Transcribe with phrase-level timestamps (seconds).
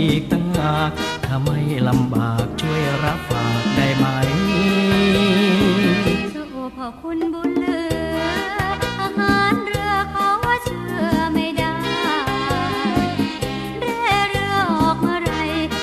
[0.00, 0.90] อีกตั้งหาก
[1.24, 4.06] ถ้าไม่ลำบากช่วยรับฝากได้ไหม
[6.52, 7.80] โอ้พ่อคุณบุญเหลื
[8.16, 8.22] อ
[9.00, 10.84] อาหารเรือเขาว่าเชื่
[11.14, 11.76] อไม่ได้
[13.80, 15.34] เร่เรือออกเมื่อไร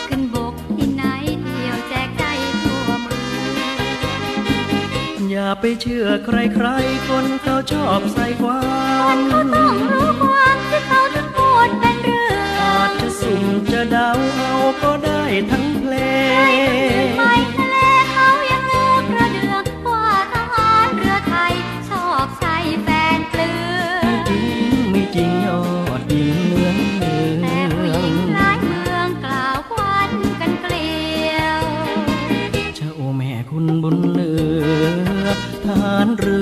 [0.08, 1.04] ขึ้นบกที่ไหน
[1.44, 2.24] เที่ยวแจกใจ
[2.64, 3.20] ทั่วเมือ
[5.18, 8.27] งอย่าไปเชื่อใครๆคนเขาชอบใส่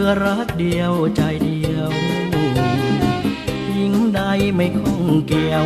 [0.07, 1.91] อรักเดียวใจเดียว
[4.55, 5.66] ไม่คงเกี่ยว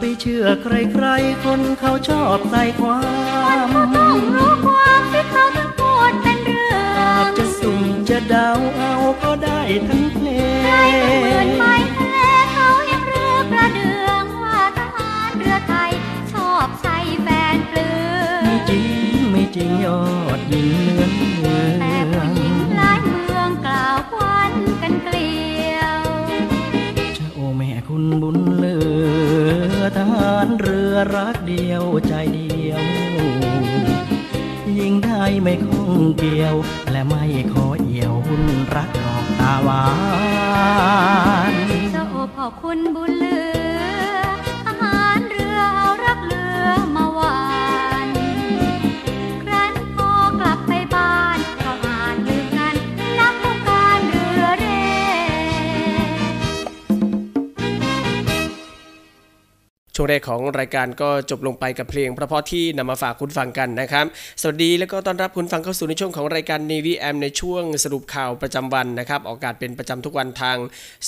[0.00, 8.92] ไปเชื่อใครๆ คนเขาชอบใส่ความคนเขาต้องรู้ความที่เขาถึงพูดเป็นเรื่องอาจจะสุ่มจะเดาเอา
[9.22, 10.28] ก็ได้ทั้งเพล
[10.60, 10.74] งใคร
[11.18, 11.64] เหมือนไป
[11.96, 12.16] ทะเล
[12.52, 15.90] เขายังเรือกระเดืองว่าทหารเรือไทย
[16.32, 20.02] ชอบใส่แฟนเปลือไม่จริงไม่จริงยอ
[20.38, 21.10] ดยิงเลือน
[21.40, 24.52] เมืองแต่ผู้หญิงหลายเมืองกล่าวควัน
[24.82, 25.32] กันเกลี
[25.76, 26.00] ยว
[27.16, 28.91] เจ้าแม่คุณบุญเลือ
[29.96, 32.82] ทหารเรือรักเดียวใจเดียว
[34.78, 36.54] ยิ่งได้ไม่คงเกี่ยว
[36.90, 38.44] และไม่ขอเอี่ยวหุ่น
[38.74, 39.84] รักดอกตาหวา
[41.52, 41.54] น
[41.92, 43.41] เจ้าพ่อคุณบุญเลือ
[60.02, 64.04] ช่วงแรกของรายการก็จบลงไปกับเพลงเพราะๆที่นำมาฝากคุณฟังกันนะครับ
[64.40, 70.56] สวัสดีแล้วก็ต้อนรับคุณฟังเข้าสู่ในช่วงของรายการ Navy AM ในช่วงสรุปข่าวประจำวันนะครับ ออกอากาศเป็นประจำทุกวันทาง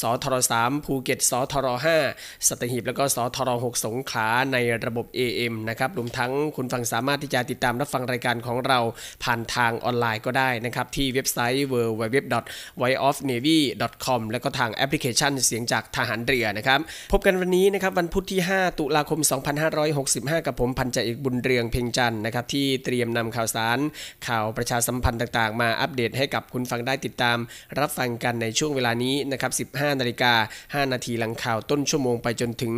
[0.00, 1.66] สทร3ภูเก็ต สทร
[2.06, 4.56] 5สัตหีบแล้วก็สทร6สงขลาใน
[4.86, 8.78] ระบบ AM นะครับรวมทั้งคุณฟังสามารถที่จะติดตามรับฟังรายการของเรา
[9.24, 16.78] ผ่านทางออนไลน์ก็ได้นะครับที่เว็บไซต์ www.voiceofnavy.com แล้วก็ทางแอปพลิเคชันเสียงจากทหารเรือนะครับ
[17.12, 19.20] พบกันวันนี้นะครับวันพุธที่ 5 ตุลาคม
[19.82, 23.78] 2565 กับผมพันจ่าเอกบุญเรืองเพ่งจันนะครับที่เตรียมนำข่าวสาร
[24.26, 27.38] ข่าวประชาสัมพันธ์ต่างๆ มาอัปเดตให้กับคุณฟังได้ติดตาม
[27.78, 30.32] รับฟังกันในช่วงเวลานี้นะครับ 15 นาฬิกา
[30.86, 32.74] 5 นาทีหลังข่าวต้นชั่วโมงไปจนถึง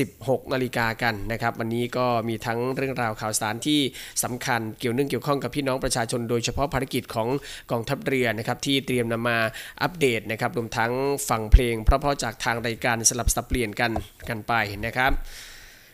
[0.00, 3.80] 16 นาฬิกากันนะครับ วันนี้ก็มีทั้งเรื่องราวข่าวสารที่
[4.24, 7.28] สำคัญเกี่ยวเนื่องเกี่ยวข้องกับพี่น้องประชาชนโดยเฉพาะภารกิจของ
[7.70, 9.38] กองทัพเรือนะครับที่เตรียมนำมา
[9.82, 10.92] อัปเดตนะครับรวมทั้ง
[11.28, 13.92] ฟังเพลงเพราะๆจากทางรายการสลับสับเปลี่ยนกัน
[14.28, 14.52] กันไป
[14.86, 15.12] นะครับ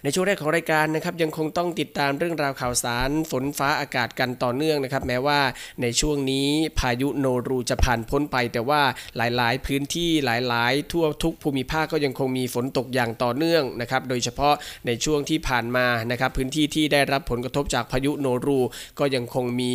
[0.06, 5.40] ในช่วงแรกของรายการนะครับยังคงต้องติดตามเรื่องราวข่าวสาร ฝนฟ้าอากาศกันต่อเนื่องนะครับ แม้ว่า
[5.82, 6.48] ในช่วงนี้
[6.78, 8.82] พายุโนรูจะผ่านพ้นไป แต่ว่า
[9.16, 14.54] หลายๆ พื้นที่หลาย ๆ ทั่วทุกภูมิภาคก็ยังคงมีฝนตกอย่างต่อเนื่องนะครับ โดยเฉพาะ
[14.86, 18.60] ในช่วงที่ผ่านมานะครับ พื้นที่ที่ได้รับผลกระทบจากพายุโนรู
[18.98, 19.74] ก็ยังคงมี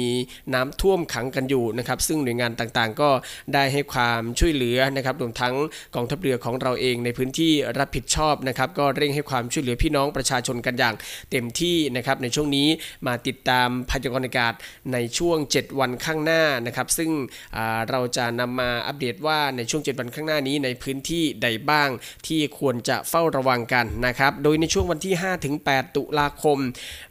[0.54, 3.10] น้ำท่วมขังกันอยู่นะครับ ซึ่งหน่วยงานต่างๆ ก็
[3.54, 5.56] ได้ให้ความช่วยเหลือนะครับรวมทั้ง
[5.96, 10.96] กองทัพเรือของเราเองในพื้นที่รับผิดชอบนะครับ ก็เร่งให้ความช่วยเหลือพี่น้องประประชาชนกันอย่าง
[11.32, 12.68] เต็มที่นะครับในช่วงนี้
[13.08, 14.54] มาติดตามพยากรณ์อากาศ
[14.94, 17.12] ในช่วง 7 วันข้างหน้านะครับ ซึ่ง
[17.90, 21.90] เราจะนำมาอัปเดตว่าในช่วง 7 วันข้างหน้านี้ในพื้นที่ใดบ้าง
[22.28, 25.14] ที่ควรจะเฝ้าระวังกันนะครับ โดยในช่วงวันที่
[25.56, 26.58] 5-8 ตุลาคม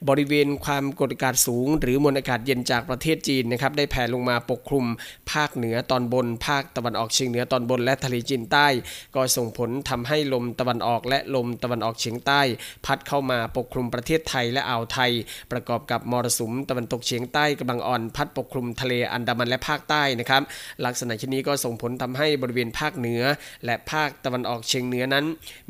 [0.09, 4.87] บริเวณความกดอากาศสูง หรือมวลอากาศเย็นจากประเทศจีนนะครับได้แผ่ลงมาปกคลุม
[5.33, 8.67] ภาคเหนือตอนบน ภาคตะวันออกเฉียงเหนือตอนบนและทะเลจีนใต้
[9.15, 12.41] ก็ส่งผลทำให้ลมตะวันออกและลมตะวันออกเฉียงใต้
[12.87, 15.11] พัดเข้ามาปกคลุมประเทศไทยและอ่าวไทย
[15.53, 20.43] ประกอบกับมรสุมตะวันตกเฉียงใต้กำลังอ่อนพัดปกคลุมทะเลอันดามันและภาคใต้นะครับ
[20.85, 23.23] ลักษณะเช่นนี้ก็ส่งผลทำให้บริเวณภาคเหนือ
[23.65, 25.25] และภาคตะวันออกเฉียงเหนือนั้น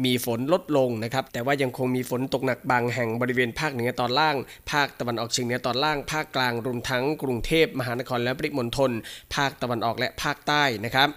[0.04, 4.36] มีฝนลดลงนะครับแต่ว่ายังคงมีฝนตกหนักบางแห่งบริเวณภาคเหนือตอนล่าง
[4.72, 8.90] ภาคตะวันออกเฉียงเหนือตอนล่าง ภาคกลางรวมทั้งกรุงเทพมหานครและปริมณฑล
[9.34, 11.08] ภาคตะวันออกและภาคใต้นะครับ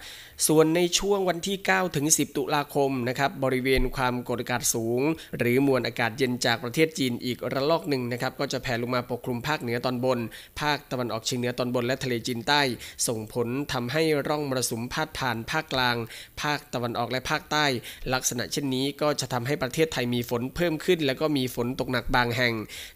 [0.47, 5.01] ส่วนในช่วงวันที่ 9 ถึง 10 ตุลาคมนะครับบริเวณความกดอากาศสูง
[5.37, 10.19] หรือมวลอากาศเย็นจากประเทศจีนอีกระลอกหนึ่งนะครับก็จะแผ่ลงมาปกคลุมภาคเหนือตอนบน
[10.61, 12.61] ภาคตะวันออกเฉียงเหนือตอนบนและทะเลจีนใต้
[13.07, 15.95] ส่งผลทำให้ร่องมรสุมพาดผ่านภาคกลาง
[16.41, 17.65] ภาคตะวันออกและภาคใต้
[18.13, 22.53] ลักษณะเช่นนี้ก็จะทำให้ประเทศไทยมีฝนเพิ่มขึ้น แล้วก็มีฝนตกหนักบางแห่ง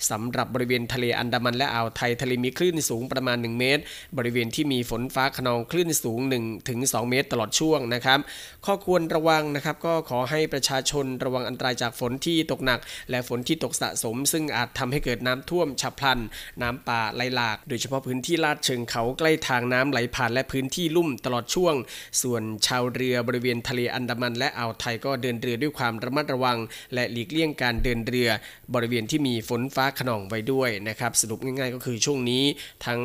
[0.09, 3.81] สำหรับบริเวณทะเลอันดามันและอ่าวไทยทะเลมีคลื่นสูงประมาณ 1 เมตร
[4.17, 8.19] บริเวณที่มีฝนฟ้าขนองคลื่นสูง1ถึง2เมตรตลอดช่วงนะครับ
[8.65, 12.79] ข้อควรระวังนะครับก็ขอให้ประชาชนระวังอันตรายจากฝนที่ตกหนัก
[13.09, 16.19] และฝนที่ตกสะสม ซึ่งอาจทำให้เกิดน้ำท่วมฉับพลัน
[16.61, 21.75] น้ำป่าไหลหลาก โดยเฉพาะพื้นที่ลาดเชิงเขาใกล้ทางน้ำไหลผ่านและพื้นที่ลุ่มตลอดช่วง
[22.21, 26.57] ส่วนชาวเรือบริเวณทะเลอันดามัน และอ่าวไทยก็เดินเรือด้วยความระมัดระวัง
[26.93, 28.29] และหลีกเลี่ยงการเดินเรือ
[28.73, 32.43] บริเวณที่มีฝนฟ้าขนองไว้ด้วยนะครับสรุปง่ายๆ ก็คือช่วงนี้
[32.85, 33.01] ทั้ง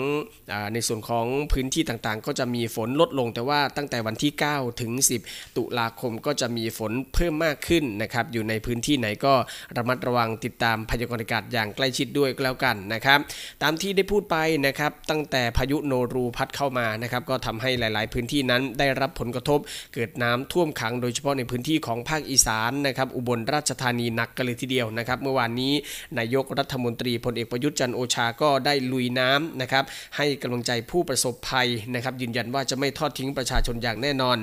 [0.72, 4.92] ในส่วนของพื้นที่ต่างๆ ก็จะมีฝนลดลงแต่ว่าตั้งแต่วันที่ 9 ถึง
[5.24, 9.34] 10 ตุลาคมก็จะมีฝนเพิ่มมากขึ้นนะครับ อยู่ในพื้นที่ไหนก็
[9.76, 13.18] ระมัดระวังติดตามพยากรณ์อากาศอย่างใกล้ชิดด้วยก็แล้วกันนะครับ
[13.62, 14.36] ตามที่ได้พูดไป
[14.66, 19.58] นะครับตั้งแต่พายุโนรูพัดเข้ามานะครับก็ทำให้หลาย ๆ พื้นที่นั้นได้รับผลกระทบ
[19.94, 25.72] เกิดน้ำท่วมขังโดยเฉพาะในพื้นที่ของภาคอีสานนะครับอุบลราชธานีหนักกันเลยทีเดียวนะครับ เมื่อวานนี้
[26.18, 29.84] นายกรัฐมนตรีพลเอกประยุทธ์จันโอชาก็ได้ลุยน้ำนะครับ
[30.16, 34.38] ให้กำลังใจผู้ประสบภัยนะครับยืนยันว่าจะไม่ทอดทิ้งประชาชนอย่างแน่นอน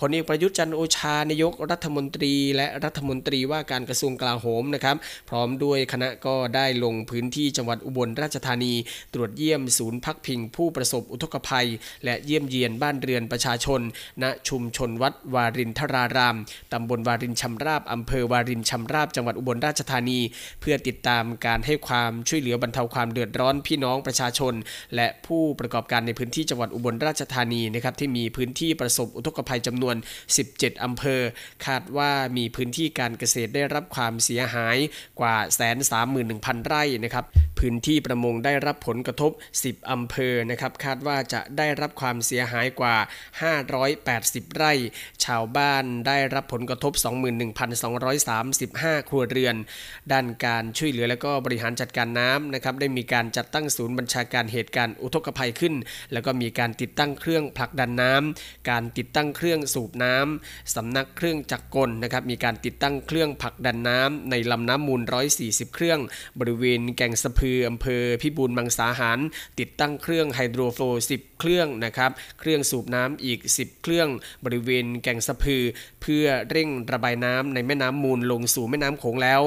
[0.00, 4.96] พลเอกประยุทธ์จันทร์โอชานายกรัฐมนตรี และรัฐมนตรีว่าการกระทรวงกลาโหมนะครับ
[5.30, 8.74] พร้อมด้วยคณะก็ได้ลงพื้นที่จังหวัดอุบลราชธานี
[9.14, 11.68] ตรวจเยี่ยมศูนย์พักพิงผู้ประสบอุทกภัย
[12.04, 13.80] และเยี่ยมเยียนบ้านเรือนประชาชน
[14.22, 16.36] ณชุมชนวัดวารินทราราม
[16.72, 20.20] ตำบลวารินชำราบอำเภอวารินชำราบจังหวัดอุบลราชธานี
[20.60, 24.54] เพื่อติดตามการให้ความช่วยเหลือบรรเทาความเดือดร้อนพี่น้องประชาชน
[24.94, 29.96] และผู้ประกอบการในพื้นที่จังหวัดอุบลราชธานีนะครับที่มีพื้นที่ประสบอุทกภัยจำนวน
[30.38, 31.20] 17 อำเภอ
[31.66, 34.76] คาดว่ามีพื้นที่การเกษตรได้รับความเสียหาย
[35.20, 37.24] กว่าแสนสามหมื่นหนึ่งพันไร่นะครับ
[37.58, 39.32] พื้นที่ประมงได้รับผลกระทบ
[39.64, 42.96] 10 อำเภอนะครับคาดว่าจะได้รับความเสียหายกว่า
[43.76, 44.72] 580 ไร่
[45.24, 46.92] ชาวบ้านได้รับผลกระทบ
[47.80, 49.56] 21,235 ครัวเรือน
[50.12, 55.74] ด้านการช่วยเหลือและก็บริหารจัดการน้ำนะครับได้มีการจัดตั้งศูนย์บัญชาการเหตุการณ์อุทกภัยขึ้น
[56.12, 65.02] แล้วก็มีการติดตั้งเครื่องผลักดันน้ำการติดตั้งเครื่องสูบน้ำสำนักเครื่องจักรกลนะครับมีการติดตั้งเครื่องผลักดันน้ำในลำน้ำมูล
[65.38, 66.00] 140 เครื่อง
[66.40, 69.18] บริเวณแก่งสะพืออำเภอพิบูลมังสาหาร
[69.60, 72.10] ติดตั้งเครื่องไฮโดรโฟล10 เครื่องนะครับ
[72.40, 74.08] เครื่องสูบน้ำอีก 10 เครื่อง
[74.44, 75.62] บริเวณแก่งสะพือ
[76.02, 79.42] เพื่อเร่งระบายน้ำในแม่น้ำมูลลงสู่แม่น้ำโขงแล้ว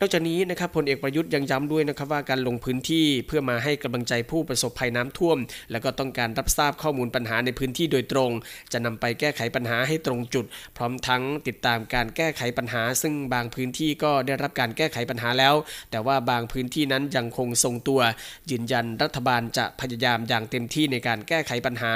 [0.00, 5.38] นอกจากนี้นะครับพลเอกประยุทธ์ยังย้ำด้วยนะครับว่าการลงพื้นที่เพื่อมาให้กำลังใจผู้ประสบภัยน้ำท่วม
[5.70, 8.30] และก็ต้องการรับทราบข้อมูลปัญหาในพื้นที่โดยตรง
[8.72, 15.54] จะนำไปแก้ไขปัญหาให้ตรงจุด พร้อมทั้งติดตามการแก้ไขปัญหา ซึ่งบางพื้นที่ก็ได้รับการแก้ไขปัญหาแล้ว
[15.90, 18.00] แต่ว่าบางพื้นที่นั้นยังคงทรงตัว
[18.50, 21.92] ยืนยันรัฐบาลจะพยายามอย่างเต็มที่ในการแก้ไขปัญหา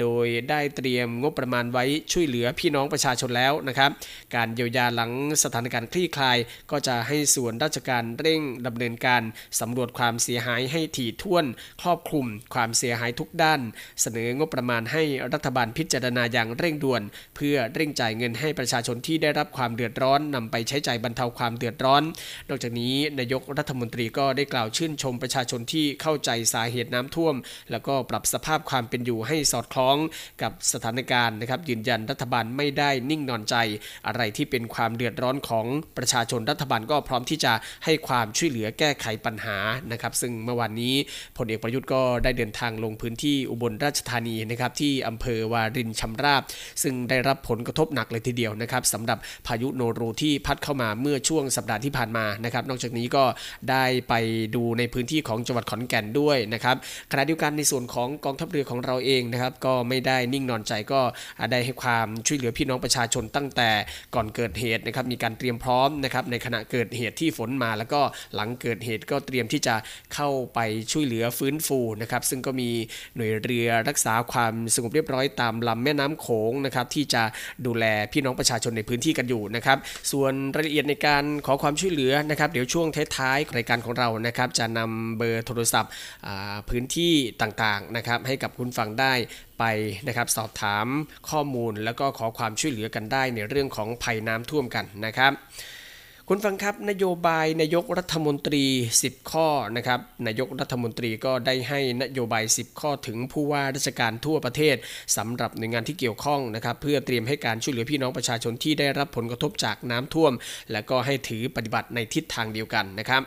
[0.00, 3.90] โดยได้เตรียมงบประมาณไว้ช่วยเหลือพี่น้องประชาชนแล้วนะครับ
[4.34, 5.10] การเยียวยาหลัง
[5.42, 6.38] สถานการณ์คลี่คลาย
[6.70, 9.22] ก็จะให้ส่วนราชการเร่งดำเนินการ
[9.60, 11.44] สำรวจความเสียหายให้ถี่ถ้วน
[11.82, 13.60] ครอบคลุมความเสียหายทุกด้าน
[14.00, 15.02] เสนองบประมาณให้
[15.32, 17.02] รัฐบาลพิจารณาอย่างเร่งด่วน
[17.36, 22.02] เพื่อเร่งจ่ายเงินให้ประชาชนที่ได้รับความเดือดร้อนนำไปใช้จ่ายบรรเทาความเดือดร้อน
[22.48, 27.34] นอกจากนี้นายกรัฐมนตรีก็ได้กล่าวชื่นชมประชาชนที่เข้าใจสาเหตุน้ำท่วม
[27.70, 29.96] แล้วก็ปรับสภาพความเป็นอยู่ให้สอดคล้อง
[30.42, 33.56] กับสถานการณ์นะครับยืนยันรัฐบาลไม่ได้นิ่งนอนใจ
[34.06, 35.66] อะไรที่เป็นความเดือดร้อนของ
[35.96, 37.52] ประชาชนรัฐบาลก็พร้อมที่จะ
[37.84, 39.56] ให้ความช่วยเหลือแก้ไขปัญหา
[39.92, 40.94] นะครับ ซึ่งเมื่อวานนี้
[41.36, 46.42] พลเอกประยุทธ์ก็ได้เดินทางลงพื้นที่อุบลราชธานีนะครับที่อำเภอวารินชำราบ
[46.82, 53.24] ซึ่งได้รับผลกระทบหนักเลยทีเดียวนะครับสำหรับพายุโนรูที่พัดเข้ามาเมื่อช่วงสัปดาห์ที่ผ่านมานะครับ นอกจากนี้ก็
[53.70, 54.14] ได้ไป
[54.54, 56.76] ดูในพื้นที่ของจังหวัดขอนแก่นด้วยนะครับ
[57.10, 61.00] ขณะเดียวกันในส่วนของกองทัพเรือของเราเองนะครับ ก็ไม่ได้นิ่งนอนใจก็
[61.50, 63.70] ได้ให้ความช่วยเหลือพี่น้องประชาชนตั้งแต่
[64.14, 68.00] ก่อนเกิดเหตุนะครับ มีการเตรียมพร้อมนะครับในขณะเกิดเหตุที่ฝนมาแล้วก็
[68.34, 69.74] หลังเกิดเหตุก็เตรียมที่จะ
[70.14, 70.58] เข้าไป
[70.92, 72.70] ช่วยเหลือฟื้นฟูนะครับ ซึ่งก็มี
[73.16, 77.22] หน่วยเรือรักษาความสงบเรียบร้อยตามลำแม่น้ำโขงนะครับที่จะ
[77.66, 79.78] ดูแลพี่น้องประชาชนในพื้นที่กันอยู่นะครับ
[80.12, 82.86] ส่วนรายละเอียดในการขอความช่วยเหลือนะครับเดี๋ยวช่วง
[83.16, 85.92] ท้ายๆรายการของเรานะครับจะนำเบอร์โทรศัพท์
[86.68, 89.12] พื้นที่ต่างๆนะครับให้กับคุณฟังได้
[89.58, 89.64] ไป
[90.06, 90.86] นะครับสอบถาม
[91.30, 95.32] ข้อมูลแล้วก็ขอความช่วยเหลือกันได้ในเรื่องของภัยน้ำท่วมกันนะครับ
[96.30, 98.64] คุณฟังครับนโยบายนายกรัฐมนตรี
[99.00, 104.76] 10 ข้อนะครับนายกรัฐมนตรีก็ได้ให้นโยบาย 10 ข้อถึงผู้ว่าราชการทั่วประเทศ
[105.16, 110.32] สำหรับหน่วยงานที่เกี่ยวข้องนะครับเพื่อเตรียมให้การช่วยเหลือพี่น้องประชาชนที่ได้รับผลกระทบจากน้ำท่วม
[110.72, 113.20] และก็ให้ถือปฏิบัติในทิศทางเดียวกันนะครับ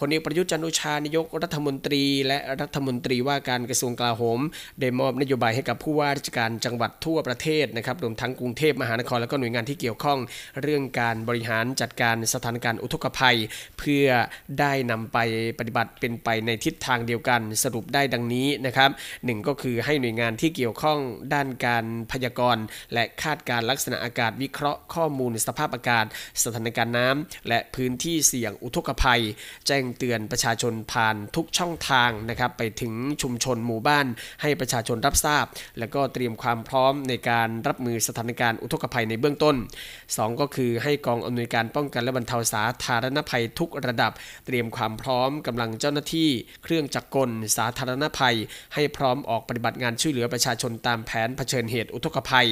[0.00, 4.40] พลเอกประยุทธ์จันโอชานายกรัฐมนตรี และรัฐมนตรีว่าการกระทรวงกลาโหม
[4.80, 10.18] ได้มอบนโยบายให้กับผู้ว่าราชการจังหวัดทั่วประเทศนะครับรวมทั้งกรุงเทพมหานครและก็หน่วยงานที่เกี่ยวข้อง
[10.62, 13.36] เรื่องการบริหารจัดการสถานการณ์อุทกภัย
[13.78, 14.06] เพื่อ
[14.60, 15.18] ได้นำไป
[15.58, 18.90] ปฏิบัติเป็นไปในทิศทางเดียวกันสรุปได้ดังนี้นะครับ
[19.24, 20.98] หนึ่งก็คือให้หน่วยงานที่เกี่ยวข้อง
[21.34, 26.04] ด้านการพยากรณ์และคาดการลักษณะอากาศวิเคราะห์ข้อมูลสภาพอากาศ
[26.42, 29.22] สถานการณ์น้ำและพื้นที่เสี่ยงอุทกภัย
[29.66, 34.06] แจ้งเตือนประชาชนผ่านทุกช่องทางนะครับไปถึงชุมชนหมู่บ้าน
[34.42, 35.44] ให้ประชาชนรับทราบ
[35.78, 39.56] และก็เตรียมความพร้อมในการรับมือสถานการณ์อุทกภัยในเบื้องต้น
[40.02, 44.12] 2 ก็คือให้กองอำนวยการป้องกันและบรรเทาาสาธารณภัยทุกระดับ
[44.46, 46.28] เตรียมความพร้อมกำลังเจ้าหน้าที่
[46.64, 48.36] เครื่องจักรกล สาธารณภัย
[48.74, 52.48] ให้พร้อมออกปฏิบัติงานช่วยเหลือประชาชนตามแผนเผชิญเหตุอุทกภัย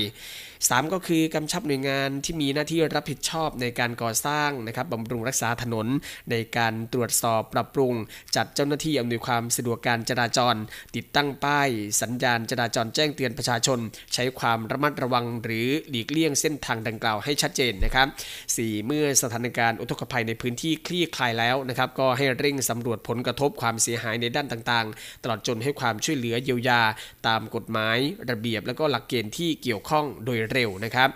[0.70, 5.86] 3 ก็คือกำชับหน่วยงานที่มีหน้าที่รับผิดชอบในการก่อสร้างนะครับบำรุงรักษาถนน
[6.30, 7.92] ในการตรวจสอบปรับปรุง
[8.36, 10.56] จัดเจ้าหน้าที่อำนวยความสะดวกการจราจร
[10.96, 11.68] ติดตั้งป้าย
[12.00, 13.78] สัญญาณจราจรแจ้งเตือนประชาชน
[14.14, 18.06] ใช้ความระมัดระวังหรือหลีกเลี่ยงเส้นทางดังกล่าวให้ชัดเจนนะครับ
[18.46, 26.80] 4 เมื่อสถานการณ์อุทกภัยในพื้นที่คลี่คลายแล้วนะครับก็ให้เร่งสำรวจผลกระทบความเสียหายในด้านต่างๆ ตลอดจนให้ความช่วยเหลือเยียวยา
[27.28, 27.98] ตามกฎหมาย
[28.30, 31.08] ระเบียบและก็หลักเกณฑ์ที่เกี่ยวข้องโดยเร็วนะครับ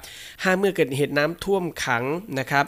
[0.43, 2.05] ห้าเมื่อเกิดเหตุน้ำท่วมขัง
[2.39, 2.67] นะครับ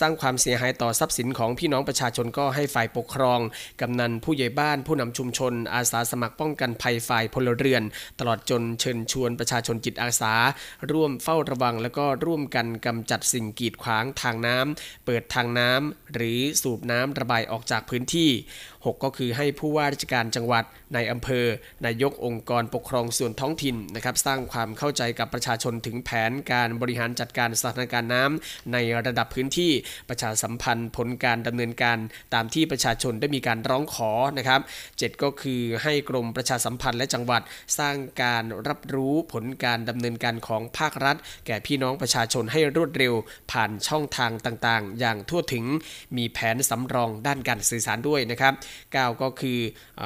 [0.00, 3.40] สร้างความเสียหายต่อทรัพย์สินของพี่น้องประชาชนก็ให้ฝ่ายปกครอง
[3.80, 7.82] กำนันผู้ใหญ่บ้านผู้นำชุมชน อาสาสมัครป้องกันภัยฝ่ายพลเรือน
[8.20, 10.34] ตลอดจนเชิญชวนประชาชนจิตอาสา
[10.92, 18.30] ร่วมเฝ้าระวัง และก็ร่วมกันกำจัดสิ่งกีดขวางทางน้ำเปิดทางน้ำหรือสูบน้ำระบายออกจากพื้นที่
[18.84, 21.44] 6 ก็คือให้ผู้ว่าราชการจังหวัดในอำเภอ
[21.86, 29.72] นายกองค์กรปกครองส่วนท้องถิ่นนะครับสร้างความเข้าใจกับประชาชนถึงแผนการบริหารจัดการสถานการณ์น้ำในระดับพื้นที่
[30.08, 31.98] ประชาสัมพันธ์ผลการดำเนินการ
[32.34, 34.60] ตามที่ประชาชนได้มีการร้องขอนะครับ
[34.90, 37.42] 7ก็คือให้กรมประชาสัมพันธ์และจังหวัด
[37.78, 43.14] สร้างการรับรู้ผลการดำเนินการของภาครัฐ แก่พี่น้องประชาชนให้รวดเร็ว
[43.52, 45.64] ผ่านช่องทางต่างๆ อย่างทั่วถึง
[46.16, 49.58] มีแผนสำรองด้านการสื่อสารด้วยนะครับ9 ก็คือ
[50.02, 50.04] อ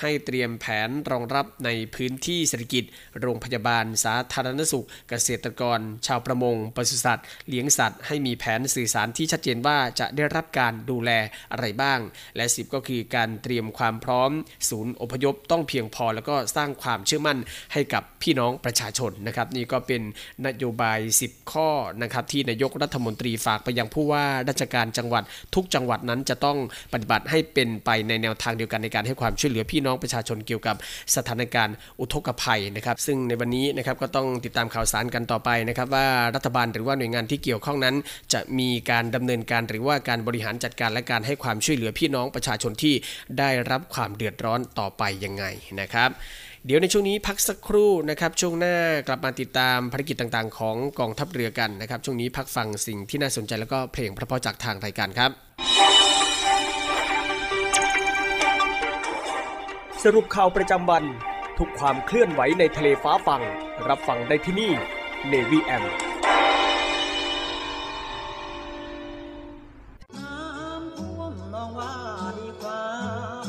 [0.00, 2.84] ให้เตรียมแผนรองรับในพื้นที่เศรษฐกิจ
[3.20, 11.10] โรงพยาบาล สาธารณสุข เกษตรกร ชาวประมงปศุสัตว์ เลี้ยงสัตว์ ให้มีแผนสื่อสารที่ชัดเจนว่าจะได้รับการดูแล
[11.52, 11.98] อะไรบ้าง
[12.36, 14.30] และ 10 ก็คือการเตรียมความพร้อม
[14.70, 17.38] ศูนย์อพยพต้องเพียงพอ แล้วก็สร้างความเชื่อมั่น
[17.72, 20.02] ให้กับพี่น้องประชาชนนะครับ นี่ก็เป็น
[20.46, 21.68] นโยบาย 10 ข้อ
[22.02, 25.22] นะครับที่นายกรัฐมนตรีฝากไปยังผู้ว่าราชการจังหวัด
[25.54, 26.58] ทุกจังหวัดนั้นจะต้อง
[26.92, 30.76] ปฏิบัติให้เป็นไปในแนวทางเดียวกันในการให้ความช่วยเหลือพี่น้องประชาชนเกี่ยวกับ
[31.16, 37.94] สถานการณ์อุทกภัยนะครับซึ่งในวันนี้นะครับก็ต้องติดตามข่าวสารกันต่อไปนะครับว่ารัฐบาลหรือว่าหน่วยงานที่เกี่ยวข้องนั้น
[38.32, 42.94] จะมีการดำเนินการหรือว่าการบริหารจัดการและการให้ความช่วยเหลือพี่น้องประชาชนที่
[43.38, 45.44] ได้รับความเดือดร้อนต่อไปยังไง
[45.80, 46.10] นะครับ
[46.66, 48.76] เดี๋ยวในช่วงนี้พักสักครู่นะครับ ช่วงหน้า
[49.08, 55.30] กลับมาติดตามภารกิจต่างๆ ของกองทัพเรือกันนะครับ ช่วงนี้พักฟังสิ่งที่น่าสนใจแล้วก็เพลงพราะๆจากทางรายการครับ
[60.08, 61.04] สรุปข่าวประจำวัน
[61.58, 63.42] ทุกความเคลื่อนไหวในทะเลฟ้าฟัง
[63.88, 64.72] รับฟังได้ที่นี่
[65.32, 65.84] Navy M
[70.16, 71.94] น้ำท่วมน้องว่า
[72.38, 72.82] ดีกว่า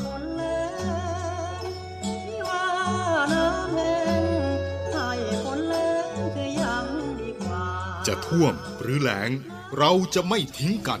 [0.04, 0.62] ฝนแล้
[1.60, 1.62] ง
[2.04, 2.66] ที่ว่า
[3.32, 4.22] น้ำแห้ง
[4.92, 5.10] ให้
[5.44, 6.86] ฝนแล้งจะยัง
[7.20, 7.64] ดีกว่า
[8.06, 9.30] จะท่วมหรือแล้ง
[9.78, 11.00] เราจะไม่ทิ้งกัน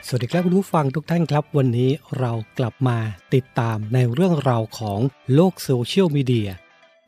[0.08, 2.98] สวัสดีครับคุณผู้ฟังทุกท่านครับ วันนี้เรากลับมา
[3.34, 4.98] ติดตามในเรื่องราวของ
[5.34, 6.48] โลกโซเชียลมีเดีย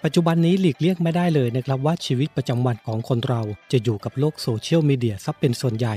[0.05, 5.96] ปัจจุบันนี้หลีกเลี่ยงไม่ได้เลยนะครับว่าชีวิตประจำวันของคนเราจะอยู่กับโลกโซเชียลมีเดียซะเป็นส่วนใหญ่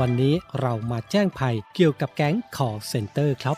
[0.00, 3.56] วันนี้เรามาแจ้งภัยเกี่ยวกับแก๊ง call center ครับ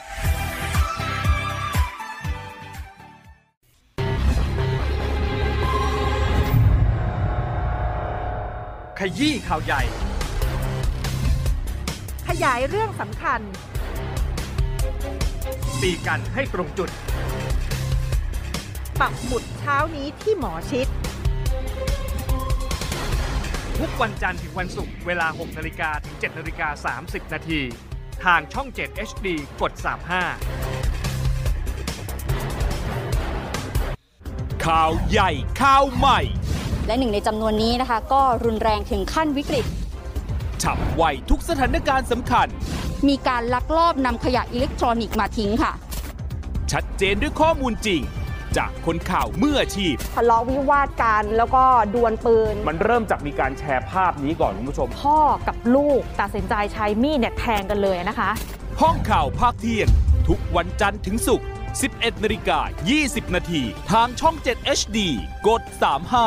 [8.98, 9.82] ขยี้ข่าวใหญ่
[12.28, 13.40] ขยายเรื่องสำคัญ
[15.82, 16.90] ตีกันให้ตรงจุด
[19.00, 20.88] ปักหมุดเช้านี้ที่หมอชิด
[23.82, 27.60] ทุกวันจันทร์ถึงวันศุกร์เวลา 6นาฬิกาถึง7นาฬิกา30 นาที
[28.24, 29.26] ทางช่อง 7 HD
[29.60, 29.84] กด 35
[34.64, 36.20] ข่าวใหญ่ข่าวใหม่
[36.86, 39.66] และหนึ่งในจำนวนนี้นะคะ ก็รุนแรงถึงขั้นวิกฤต
[40.62, 42.46] ฉับไวทุกสถานการณ์สำคัญ
[43.08, 45.72] มีการลักลอบนำขยะอิเล็กทรอนิกส์มาทิ้งค่ะ
[46.72, 48.00] ชัดเจนด้วยข้อมูลจริง
[48.58, 51.64] จากคนข่าวมืออาชีพ ทะเลาะวิวาทกันแล้วก็
[51.94, 58.30] ดวลปืน มันเริ่มจากมีการแชร์ภาพนี้ก่อนคุณผู้ชม พ่อกับลูกตัดสินใจใช้มีดเนี่ยแทงกันเลยนะคะ
[58.80, 59.88] ห้องข่าวภาคเที่ยง
[60.28, 61.46] ทุกวันจันทร์ถึงศุกร์
[61.84, 62.58] 11นาฬิกา
[62.98, 64.98] 20 นาทีทางช่อง 7 HD
[65.46, 65.62] กด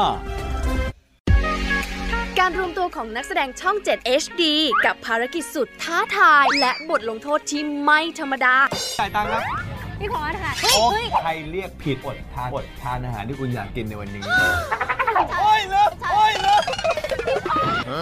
[0.07, 4.43] 35การรวมตัวของนักแสดงช่อง 7 HD
[4.85, 8.55] กับภารกิจสุดท้าทาย และบทลงโทษที่ไม่ธรรมดา
[8.99, 9.68] จ่ายตังค์ครับ
[10.01, 10.85] พี่พอสค่ะโอ้
[11.23, 14.23] ใครเรียกผิดอดทานอดทานอาหารที่คุณอยากกินในวันนี้
[15.39, 16.63] โอ้ยเลิกโอ้ยเลิก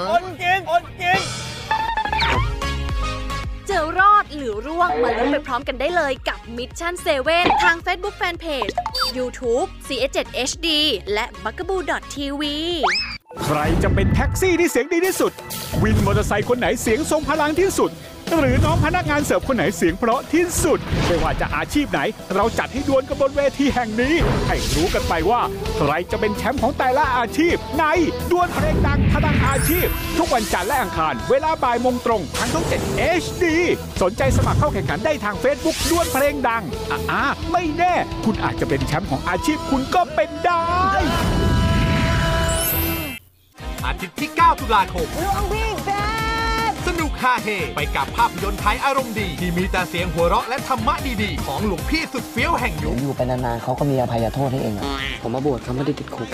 [0.09, 1.21] อดกินอดกิน
[3.69, 6.93] จะรอดหรือร่วงช่วงมาลุ้นไปพร้อมกันได้เลยกับ Mission
[7.27, 8.73] 7 ทาง Facebook Fanpage
[9.17, 10.67] YouTube CS7HD
[11.13, 12.41] และ b u g a b o o TV
[13.43, 15.31] ใครจะเป็นแท็กซี่ที่เสียงดีที่สุด
[15.83, 17.91] วินมอเตอร์ไซค์คนไหนเสียงทรงพลังที่สุด
[18.39, 21.99] หรือน้องพนักงานเสิร์ฟคนไหนเสียงเพราะที่สุด ไม่ว่าจะอาชีพไหน
[22.35, 24.13] เราจัดให้ดวลกันบนเวทีแห่งนี้
[24.47, 25.41] ให้รู้กันไปว่า
[25.77, 27.85] ใครจะเป็นแชมป์ของแต่ละอาชีพ ใน
[28.31, 29.87] ดวลเพลงดังพลังอาชีพ
[30.17, 33.43] ทุกวันจันทร์และอังคาร เวลาบ่ายโมงตรงทางช่อง7 HD
[34.01, 36.63] สนใจสมัครเข้าแข่งขันได้ทาง Facebook ดวลเพลงดัง
[37.11, 37.93] อ่าไม่แน่
[38.25, 40.63] คุณอาจจะเป็นแชมป์ของอาชีพคุณก็เป็นได้
[43.85, 54.83] อาทิตย์ที่ 9 ตุลาคมรวมวิ่งแสนุกฮาเฮไปกับภาพยนตร์ไทยอารมณ์ดี ที่มีแต่เสียงหัวเราะและธรรมะดีๆ ของหลวงพี่สุดเฟี้ยวแห่งยุคอยู่ไปนานๆเขาก็มีอภัยโทษให้เองอะ
[55.21, 56.27] ผมมาบวชเขาไม่ได้ติดคุก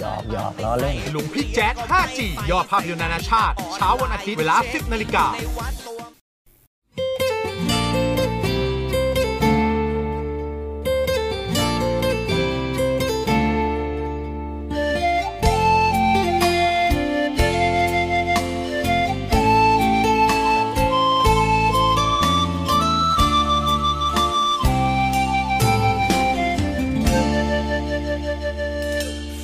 [0.00, 2.18] หยอกหยอกล้อเล่นหลวงพี่แจ๊ด 5G
[2.50, 5.24] ยอดภาพยนตร์นานาชาติ เช้าวันอาทิตย์เวลา 10นาฬิกา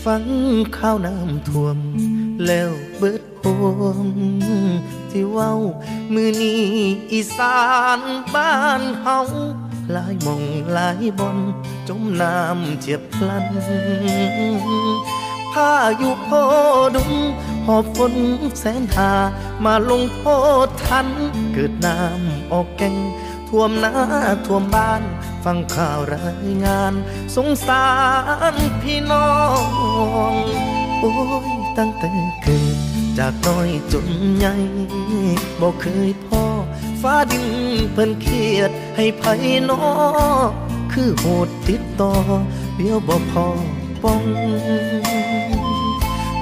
[0.04, 0.24] ฟัง
[0.78, 1.78] ข้าวน้ำท่วม
[2.46, 3.44] แล้วเบิดโฮ
[4.06, 4.08] ม
[5.10, 5.52] ที่เว้า
[6.14, 6.62] มือนี้
[7.12, 7.58] อีสา
[7.98, 8.00] น
[8.34, 9.18] บ้านเฮา
[9.92, 11.38] หลายมองหลายบอน
[11.88, 13.46] จมน้ำเจียบพลัน
[15.52, 16.28] พาอยุโพ
[16.94, 17.12] ดุง
[17.66, 18.14] หอบฝน
[18.58, 19.10] แสนหา
[19.64, 20.22] มาลงโท
[20.66, 21.08] ษทัน
[21.52, 22.94] เกิดน้ำออกแก่ง
[23.56, 23.94] ท่วมนา
[24.46, 25.02] ท่วมบ้าน
[25.44, 26.94] ฟังข่าวรายงาน
[27.36, 27.86] สงสา
[28.52, 29.30] รพี่น้อ
[30.32, 30.34] ง
[31.00, 31.12] โอ้
[31.48, 32.10] ย ตั้งแต่
[32.42, 32.76] เกิด
[33.18, 34.54] จากน้อยจนใหญ่
[35.60, 36.44] บอกเคยพ่อ
[37.02, 37.46] ฟ้าดิน
[37.92, 39.22] เพิ่นเครียด ให้ไผ
[39.68, 39.82] นอ
[40.92, 42.12] คือโหดติดต่อ
[42.76, 43.46] เดี๋ยวบ่พอ
[44.02, 44.24] ป้อง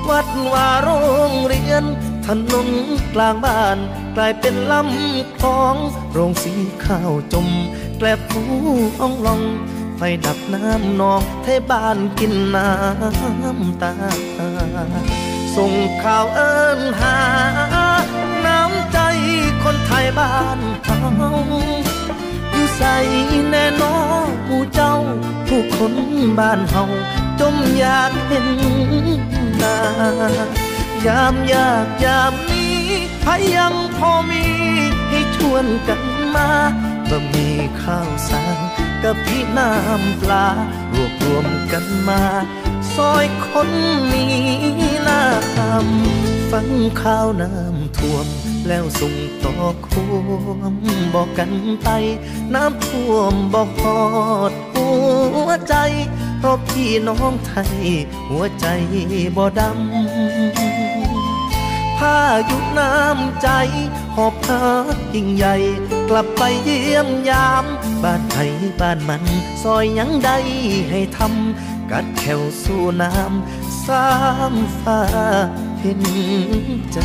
[0.08, 0.90] วัดว่าโร
[1.30, 1.84] งเรียน
[2.26, 2.68] ถนน
[3.14, 3.78] กลางบ้าน
[4.16, 5.76] กลายเป็นลำคลอง
[6.12, 6.52] โรงสี
[6.84, 7.48] ข้าวจม
[7.98, 8.48] แกลบผู้
[9.00, 9.42] อ่องลอง
[9.96, 13.94] ไฟดับน้ำนองเทบ้านกินน้ำตา
[15.56, 17.16] ส่งข่าวเอินหา
[18.46, 18.98] น้ำใจ
[19.64, 20.98] คนไทยบ้านเฮา
[22.50, 22.96] อยู่ใส่
[23.50, 23.96] แน่นอ
[24.46, 24.94] ผู้เจ้า
[25.48, 25.94] ผู้คน
[26.38, 26.84] บ้านเฮา
[27.40, 28.48] จมอยากเห็น
[29.58, 29.76] หน้า
[31.06, 32.80] ยามยากยามนี้
[33.22, 34.44] ใครยังพอมี
[35.08, 36.02] ให้ชวนกัน
[36.34, 36.48] มา
[37.08, 37.48] บ่มี
[37.82, 38.58] ข้าวสาร
[39.02, 40.46] กับพี่น้ำปลา
[40.92, 42.22] รวบรวมกันมา
[42.94, 43.70] ซอยคน
[44.12, 44.24] มี
[45.08, 46.68] น้ำฟัง
[47.02, 48.26] ข้าวน้ำท่วม
[48.68, 50.14] แล้วส่งต่อคว
[50.72, 50.74] ม
[51.14, 51.88] บอกกันไป
[52.54, 54.00] น้ำท่วมบอกหอ
[54.50, 54.88] ดหั
[55.46, 55.74] วใจ
[56.38, 57.74] เพราะพี่น้องไทย
[58.28, 58.66] หัวใจ
[59.36, 60.81] บ่ดำ
[62.02, 63.48] พายุน้ำใจ
[64.16, 64.62] หอบหา
[65.14, 65.54] ยิ่งใหญ่
[66.10, 67.64] กลับไปเยี่ยมยาม
[68.02, 69.24] บ้านไทยบ้านมัน
[69.62, 70.30] ซอยยังใด
[70.90, 74.08] ให้ทำ กัดแขวสู้น้ำสา
[74.52, 75.00] มฟ้า
[75.80, 76.02] เห็น
[76.92, 76.98] ใจ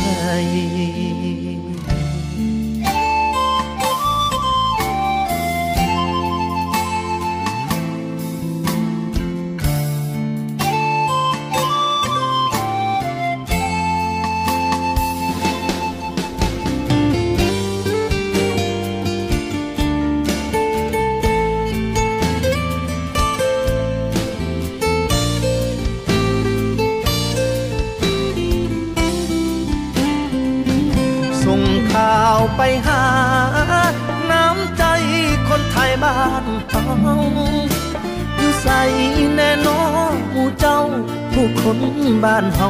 [42.24, 42.70] บ้านเฮา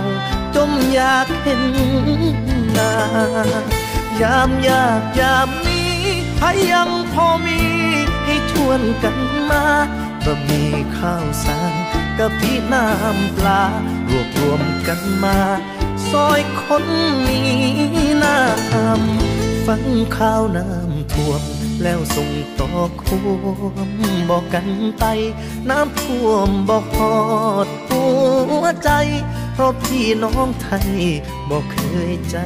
[0.55, 1.63] จมอยากเห็น
[2.73, 2.93] หน้า
[4.21, 5.95] ยามยากยามนี้
[6.37, 7.59] ใครยังพอมี
[8.25, 9.17] ให้ชวนกัน
[9.49, 9.63] มา
[10.25, 10.61] บ่มี
[10.97, 11.73] ข้าวสาร
[12.19, 13.63] กับพี่น้ำปลา
[14.09, 15.37] รวบรวมกันมา
[16.11, 16.85] ซอยคน
[17.27, 17.39] มี
[18.23, 19.83] น้ำฟัง
[20.17, 21.41] ข้าวน้ำท่วม
[21.83, 23.15] แล้วส่งต่อคว
[23.87, 23.89] ม
[24.29, 24.67] บอกกัน
[24.99, 25.05] ไป
[25.69, 27.17] น้ำท่วมบอกหอ
[27.65, 27.67] ด
[28.61, 28.91] วใจ
[29.53, 30.89] เพราะพี่น้องไทย
[31.49, 31.77] บอกเค
[32.11, 32.37] ยใจ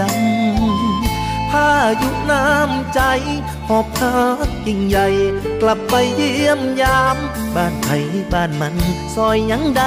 [0.00, 1.70] ดำพา
[2.02, 3.00] ยุน้ำใจ
[3.68, 5.06] หอบพักยิ่งใหญ่
[5.62, 7.16] กลับไปเยี่ยมยาม
[7.54, 8.74] บ้านไทยบ้านมัน
[9.14, 9.82] ซอยยังใด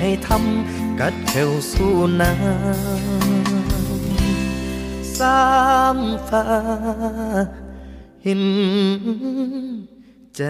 [0.00, 2.36] ให้ทำ กัดแขวสู้น้ำ
[5.18, 5.42] สา
[5.96, 6.46] มฟ้า
[8.24, 8.42] เห็น
[10.36, 10.42] ใจ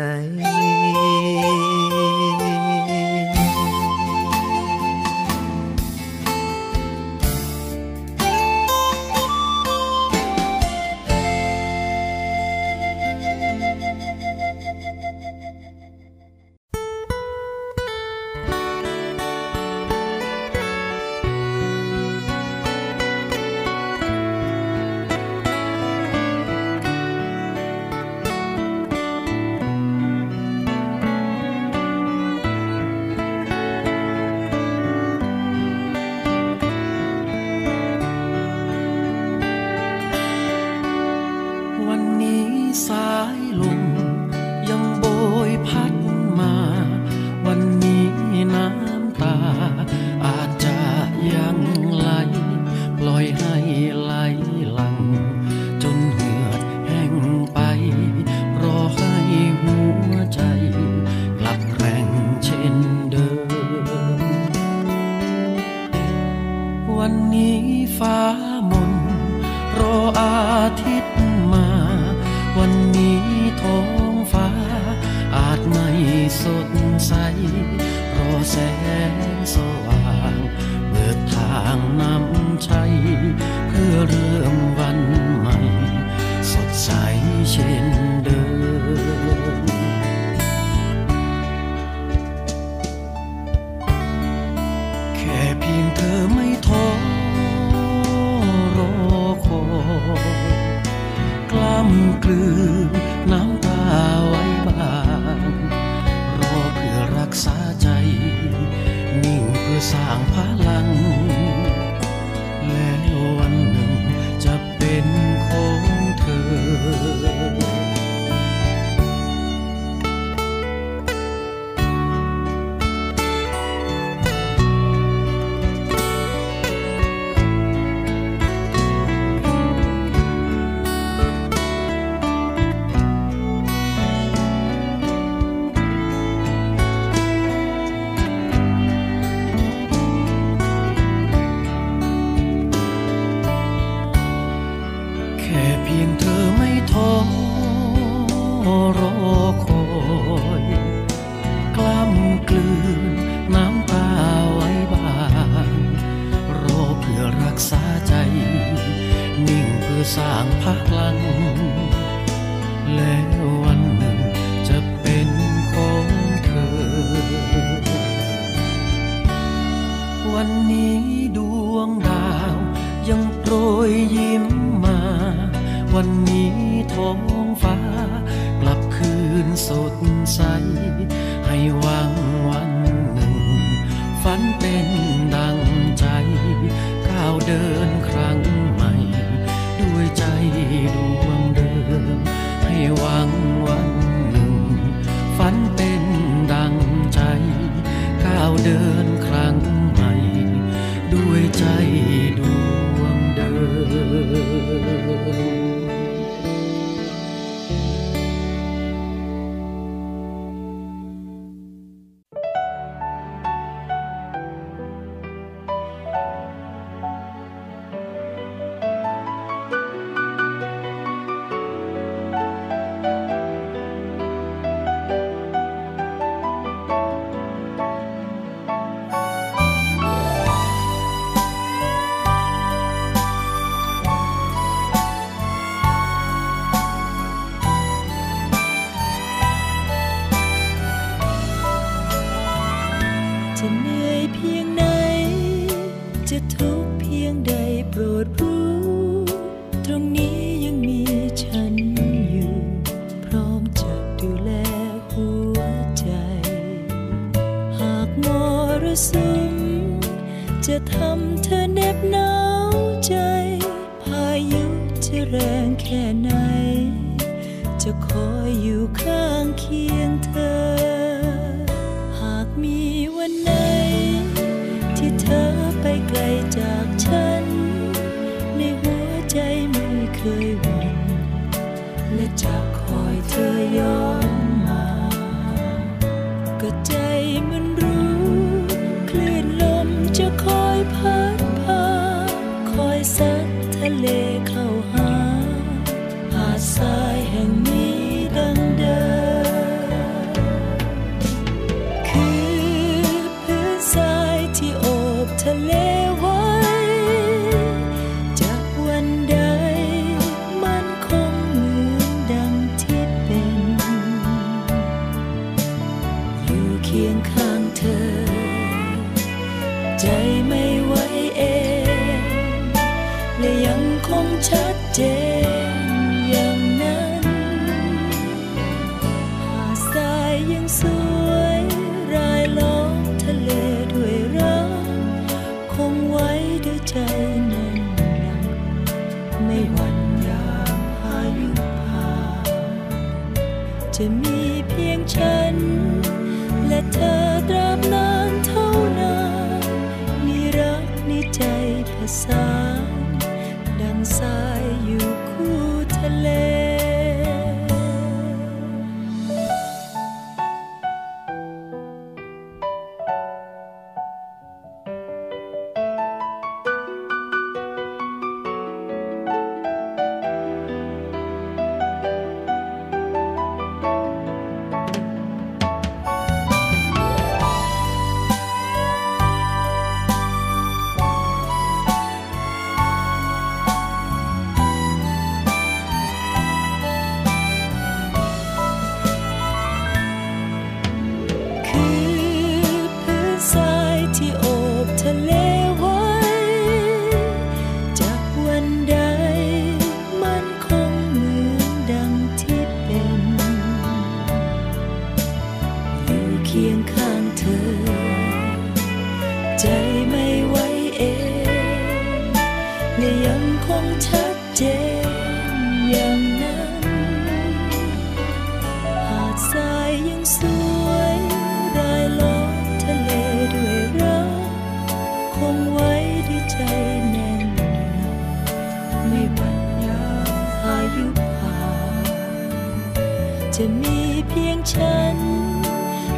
[433.57, 433.98] จะมี
[434.29, 435.17] เพียงฉัน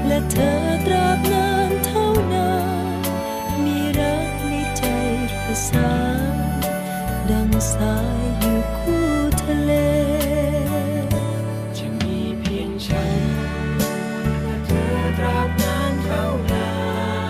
[0.06, 2.50] และเธอตราบนานเท่านา
[2.98, 3.08] น
[3.64, 4.82] มีรักในใจ
[5.44, 5.94] ประสา
[6.32, 6.34] น
[7.30, 9.08] ดังสายอยู่คู่
[9.42, 9.72] ทะเล
[11.78, 13.22] จะมีเพียงฉัน
[14.42, 16.68] และเธอตราบนานเท่านา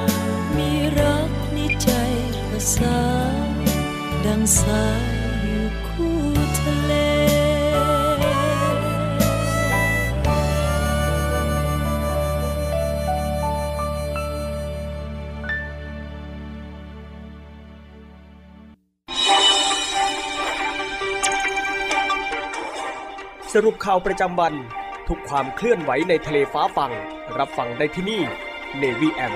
[0.07, 0.11] น
[0.57, 1.89] มีรักในใจ
[2.51, 3.03] ประสา
[3.47, 3.51] น
[4.25, 5.14] ดังสาย
[23.55, 24.55] สรุปข่าวประจำวัน
[25.09, 26.93] ทุกความเคลื่อนไหวในทะเลฟ้าฟัง
[27.39, 28.23] รับฟังได้ที่นี่
[28.81, 29.35] Navy M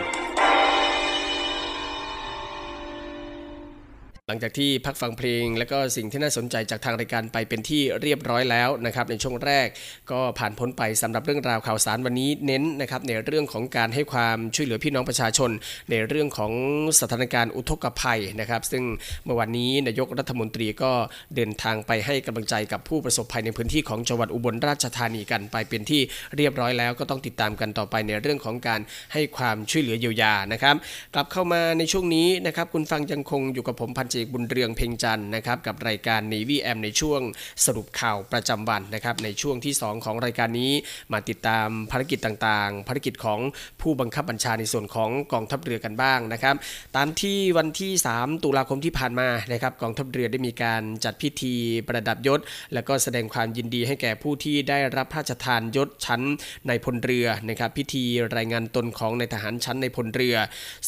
[4.30, 9.66] หลังจากที่พักฟังเพลง และก็สิ่งที่น่าสนใจจากทางรายการไปเป็นที่เรียบร้อยแล้วนะครับในช่วงแรก
[10.10, 15.50] ก็ผ่านพ้นไปสำหรับเรื่องราวข่าวสารวันนี้เน้นนะครับในเรื่องของการให้ความช่วยเหลือพี่น้องประชาชน
[15.90, 16.52] ในเรื่องของ
[17.00, 18.84] สถานการณ์อุทกภัยนะครับ ซึ่ง
[19.24, 20.92] เมื่อวันนี้นายกรัฐมนตรีก็
[21.36, 26.00] เดินทางไปให้กำลังใจกับผู้ประสบภัยในพื้นที่ของจังหวัดอุบลราชธานีกันไปเป็นที่
[26.36, 28.80] เรียบร้อยแล้วก็ต้องติดตามกันต่อไปในเรื่องของการ
[29.12, 30.76] ให้ความช่วยเหลือเยียวยานะครับ
[31.14, 37.20] กลับเข้ามาในช่วงนี้นะครับคุณฟังยังคงอยู่กับผมพันเจกบุญเรืองเพ็งจันทร์นะครับกับรายการ Navy M ในช่วง
[37.64, 40.72] สรุปข่าวประจำวันนะครับในช่วงที่ 2 ของรายการนี้
[41.12, 43.40] มาติดตามภารกิจต่างๆ ภารกิจของ
[43.80, 46.54] ผู้บังคับบัญชาในส่วนของกองทัพเรือกันบ้างนะครับ
[46.96, 51.54] ตามที่วันที่ 3 ตุลาคมที่ผ่านมานะครับกองทัพเรือได้มีการจัดพิธี
[51.88, 52.40] ประดับยศ
[52.74, 56.22] และก็แสดงความยินดีให้แก่ผู้ที่ได้รับพระราชทานยศชั้น
[56.68, 58.04] ในพลเรือนะครับพิธี
[58.36, 60.36] รายงานตนของในทหารชั้นในพลเรือ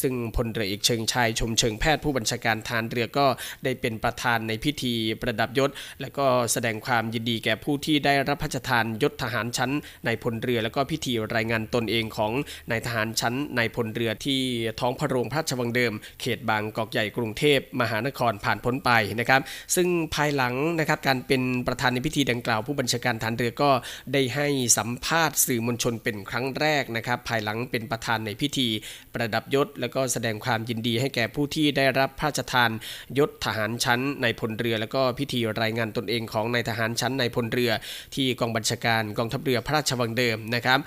[0.01, 3.20] ซึ่งพลเรือเอกเชิงชายชมเชิงแพทย์ผู้บัญชาการทารเรือก็
[3.63, 5.69] ได้เป็นประธานในพิธีประดับยศ
[6.01, 9.71] และก็แสดงความยินดีแก่ผู้ที่ได้รับพระราชทานยศทหารชั้น
[10.05, 12.31] ในพลเรือ และก็พิธีรายงานตนเองของ
[12.71, 14.41] นายทหารชั้นในพลเรือที่
[14.79, 19.41] ท้องพระโรงพระราชวังเดิม เขตบางกอกใหญ่กรุงเทพมหานครผ่านพ้นไปนะครับ
[19.75, 23.71] ซึ่งภายหลังนะครับการเป็นประธานในพิธีดังกล่าว ผู้บัญชาการทหารเรือก็
[24.13, 24.47] ได้ให้
[24.77, 28.67] สัมภาษณ์สื่อมวลชนเป็นครั้งแรกนะครับ ภายหลังเป็นประธานในพิธี
[29.13, 32.71] ประดับยศ และก็แสดงความยินดีให้แก่ผู้ที่ได้รับพระราชทาน
[33.19, 37.71] ยศทหารชั้นในพลเรือ และก็พิธีรายงานตนเองของนายทหารชั้นในพลเรือ
[38.15, 40.79] ที่กองบัญชาการกองทัพเรือพระราชวังเดิมนะครับ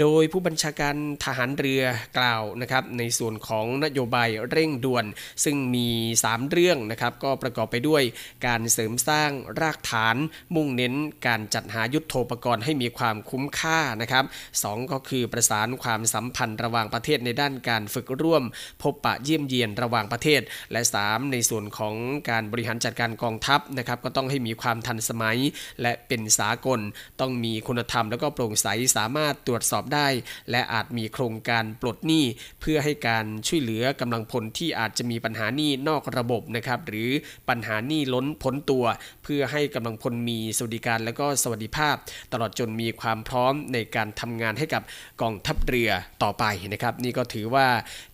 [0.00, 1.82] โดยผู้บัญชาการทหารเรือ
[2.18, 5.04] กล่าวนะครับในส่วนของนโยบายเร่งด่วน
[5.44, 5.88] ซึ่งมี
[6.24, 8.02] 3 เรื่องนะครับก็ประกอบไปด้วย
[8.46, 10.16] การเสริมสร้างรากฐาน
[10.54, 10.94] มุ่งเน้น
[11.26, 14.24] การจัดหายุทธโธปกรณ์ให้มีความคุ้มค่านะครับ
[14.62, 18.42] สองก็คือประสานความสัมพันธ์ระหว่างประเทศในด้านการฝึกร่วม
[18.82, 20.40] พบปะเยี่ยมเยียนระหว่างประเทศ
[20.72, 21.94] และ 3 ในส่วนของ
[22.30, 25.38] การบริหารจัดการกองทัพนะครับก็ต้องให้มีความทันสมัย
[25.82, 26.80] และเป็นสากล
[27.20, 28.66] ต้องมีคุณธรรมแล้วก็โปร่งใส
[28.96, 30.08] สามารถตรวจสอบได้
[30.50, 32.24] และอาจมีโครงการปลดหนี้
[32.60, 37.10] เพื่อให้การช่วยเหลือกำลังพลที่อาจจะมีปัญหาหนี้นอกระบบนะครับหรือ
[37.48, 38.84] ปัญหาหนี้ล้นพ้นตัว
[39.24, 41.96] เพื่อให้กำลังพลมีสวัสดิการและก็สวัสดิภาพ
[42.32, 44.82] ตลอดจนมีความพร้อมในการทำงานให้กับ
[45.22, 45.90] กองทัพเรือ
[46.22, 47.66] ต่อไปนะครับ นี่ก็ถือว่า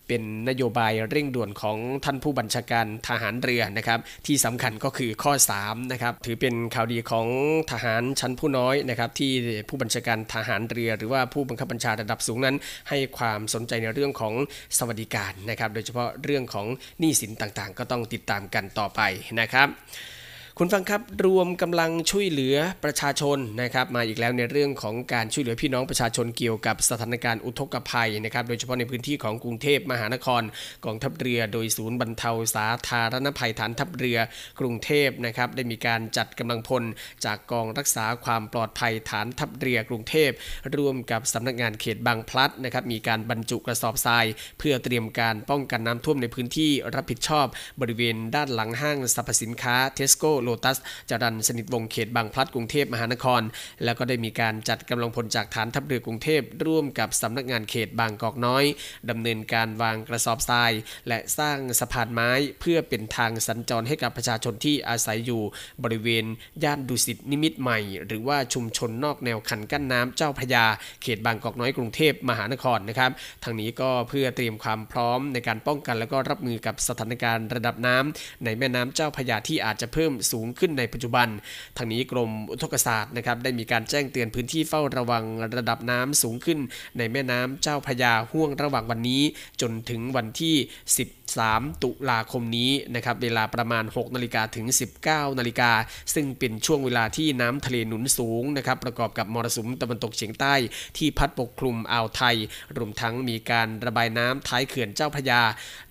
[0.07, 7.27] เป็นนโยบายเร่งด่วนของท่านผู้บัญชาการทหารเรือนะครับที่สำคัญก็คือข้อ3นะครับถือเป็นข่าวดีของ
[7.71, 9.31] ทหารชั้นผู้น้อยนะครับที่
[9.69, 12.55] ผู้บัญชาการทหารเรือ หรือว่าผู้บังคับบัญชาระดับสูงนั้น
[12.89, 14.33] ให้ความสนใจในเรื่องของ
[14.77, 16.65] สวัสดิการนะครับโดยเฉพาะเรื่องของ
[16.99, 19.01] หนี้สินต่างๆ ก็ต้องติดตามกันต่อไป
[19.39, 19.69] นะครับ
[20.59, 22.55] คุณฟังครับรวมกำลังช่วยเหลือ
[22.85, 30.41] ประชาชนนะครับ มาอีกแล้วในเรื่องของการช่วยเหลือพี่น้องประชาชนเกี่ยวกับสถานการณ์อุทกภัยนะครับ โดยเฉพาะในพื้นที่ของกรุงเทพมหานคร
[30.85, 34.17] กองทัพเรือโดยศูนย์บรรเทาสาธารณภัยฐานทัพเรือ
[34.59, 36.83] กรุงเทพนะครับได้มีการจัดกำลังพล
[37.25, 40.29] จากกองรักษาความปลอดภัยฐานทัพเรือกรุงเทพ
[40.75, 44.25] ร่วมกับสำนักงานเขตบางพลัดนะครับมีการบรรจุกระสอบทราย
[44.59, 47.47] เพื่อเตรียมการป้องกันน้ำท่วมในพื้นที่รับผิดชอบ
[47.81, 50.77] บริเวณด้านหลังห้างสรรพสินค้าเทสโก้โลตัส
[51.09, 53.41] จรันสนิทวงเขตบางพลัดกรุงเทพมหานคร
[53.83, 58.63] แล้วก็ได้มีการจัดกำลังพลจากฐานทัพเรือกรุงเทพร่วมกับสำนักงานเขตบางกอกน้อย
[59.09, 60.71] ดำเนินการวางกระสอบทราย
[61.07, 62.29] และสร้างสะพานไม้
[62.59, 65.41] เพื่อเป็นทางสัญจรให้กับประชาชนที่อาศัยอยู่
[65.83, 66.25] บริเวณ
[66.63, 70.65] ย่านดุสิตนิมิตใหม่ หรือว่าชุมชนนอกแนวคันกั้นน้ำเจ้าพระยา
[71.01, 73.11] เขตบางกอกน้อยกรุงเทพมหานครนะครับ
[73.43, 81.27] ทางนี้ก็เพื่อเตรียมความพร้อมในการป้องกัน และก็รับมือกับสถานการณ์ระดับน้ำในแม่น้ำเจ้าพระยาที่อาจจะเพิ่มสููงขึ้นในปัจจุบัน
[81.77, 85.23] ทางนี้กรมอุทกศาสตร์นะครับได้มีการแจ้งเตือนพื้นที่เฝ้าระวัง
[85.57, 86.59] ระดับน้ำสูงขึ้น
[86.97, 89.21] ในแม่น้ำเจ้าพระยาห่วงระหว่างวันนี้
[89.61, 90.55] จนถึงวันที่
[91.27, 94.65] 13 ตุลาคมนี้นะครับเวลาประมาณ 6 นาฬิกาถึง
[95.03, 95.71] 19 นาฬิกา
[96.13, 100.55] ซึ่งเป็นช่วงเวลาที่น้ำทะเลหนุนสูงนะครับประกอบกับมรสุมตะวันตกเฉียงใต้
[100.97, 102.35] ที่พัดปกคลุมอ่าวไทย
[102.77, 105.41] รวมทั้งมีการระบายน้ำท้ายเขื่อนเจ้าพระยา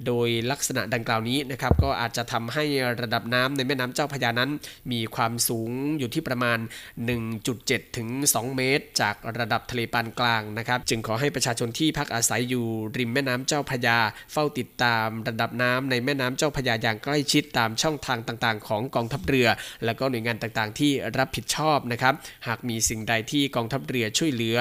[0.06, 2.64] โดยลักษณะดังกล่าวนี้นะครับก็อาจจะทำให้
[3.00, 4.50] ระดับน้ำในแม่น้ำเจ้าพระยานั้น
[4.92, 6.58] มีความสูงอยู่ที่ประมาณ
[7.28, 12.66] 1.7 ถึง 2 เมตร จากระดับทะเลปานกลางนะครับ จึงขอให้ประชาชนที่พักอาศัยอยู่
[12.96, 13.98] ริมแม่น้ำเจ้าพระยา
[14.32, 19.48] เฝ้าติดตามระดับน้ำในแม่น้ำเจ้าพยาอย่างใกล้ชิดตามช่องทางต่างๆ ของกองทัพเรือ
[19.84, 22.14] และก็หน่วยงานต่างๆ ที่รับผิดชอบนะครับ
[22.46, 24.56] หากมีสิ่งใดที่กองทัพเรือช่วยเหลือ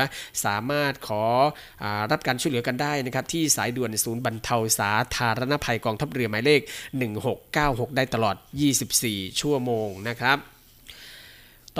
[0.46, 1.24] สามารถขอ
[1.84, 6.62] อรับการช่วยเหลือกันได้นะครับที่สายด่วนศูนย์บรรเทาสาธารณภัยกองทัพเรือหมายเลข
[7.30, 8.36] 1696 ได้ตลอด
[8.88, 10.55] 24 ชั่วโมงนะครับ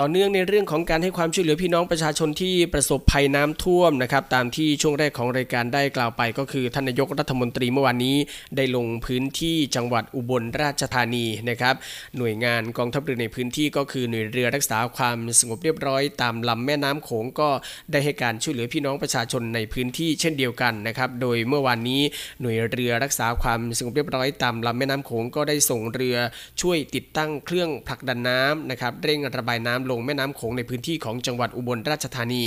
[0.00, 8.16] ต่อเนื่องในเรื่องของการให้ความช่วยเหลือพี่น้องประชาชนที่ประสบภัยน้ำท่วมนะครับตามที่ช่วงแรกของรายการได้กล่าวไป ก็คือท่านนายกรัฐมนตรีเมื่อวานนี้
[8.56, 11.74] ได้ลงพื้นที่จังหวัดอุบลราชธานีนะครับ
[12.18, 17.48] หน่วยงานกองทัพเรือในพื้นที่ก็คือหน่วยเรือรักษาความสงบเรียบร้อย ตามลำแม่น้ำโขงก็
[17.92, 22.02] ได้ให้การช่วยเหลือพี่น้องประชาชนในพื้นที่เช่นเดียวกันนะครับโดยเมื่อวานนี้
[22.40, 26.16] หน่วยเรือรักษาความสงบเรียบร้อยตามลำแม่น้ำโขงก็ได้ส่งเรือ
[26.62, 32.42] ช่วยติดตั้งเครื่องผลักดันน้ำนะครับเร่งระบายน้ำลงแม่น้ำโขงในพื้นที่ของจังหวัดอุบลราชธานี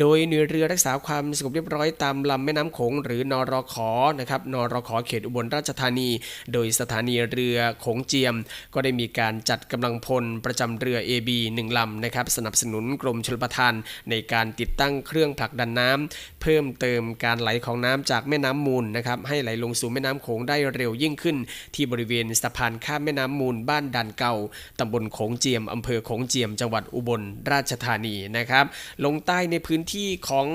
[0.00, 3.74] โดยหน่วยเรือรักษาความสงบเรียบร้อยตามลำแม่น้ำโขงหรือนรข
[4.20, 6.08] นะครับนรขเขตอุบลราชธานี
[6.52, 8.34] โดยสถานีเรือโขงเจียม
[8.74, 13.74] ก็ได้มีการจัดกำลังพลประจำเรือ AB 1ลำนะครับสนับสนุนกรมชลประทาน
[14.10, 21.36] ในการติดตั้งเครื่องผลักดันน้ำเพิ่มเติมการไหลของน้ำจากแม่น้ำมูลนะครับให้ไหลลงสู่แม่น้ำโขงได้เร็วยิ่งขึ้น
[21.74, 24.34] ที่บริเวณสะพานข้ามแม่น้ำมูลบ้านดันเก่า
[24.78, 28.64] ตำบลโขงเจียมอำเภอโขงเจียมจังหวัดอุบลราชธานีนะครับ
[29.04, 30.46] ลงใต้ในพื้นที่ของ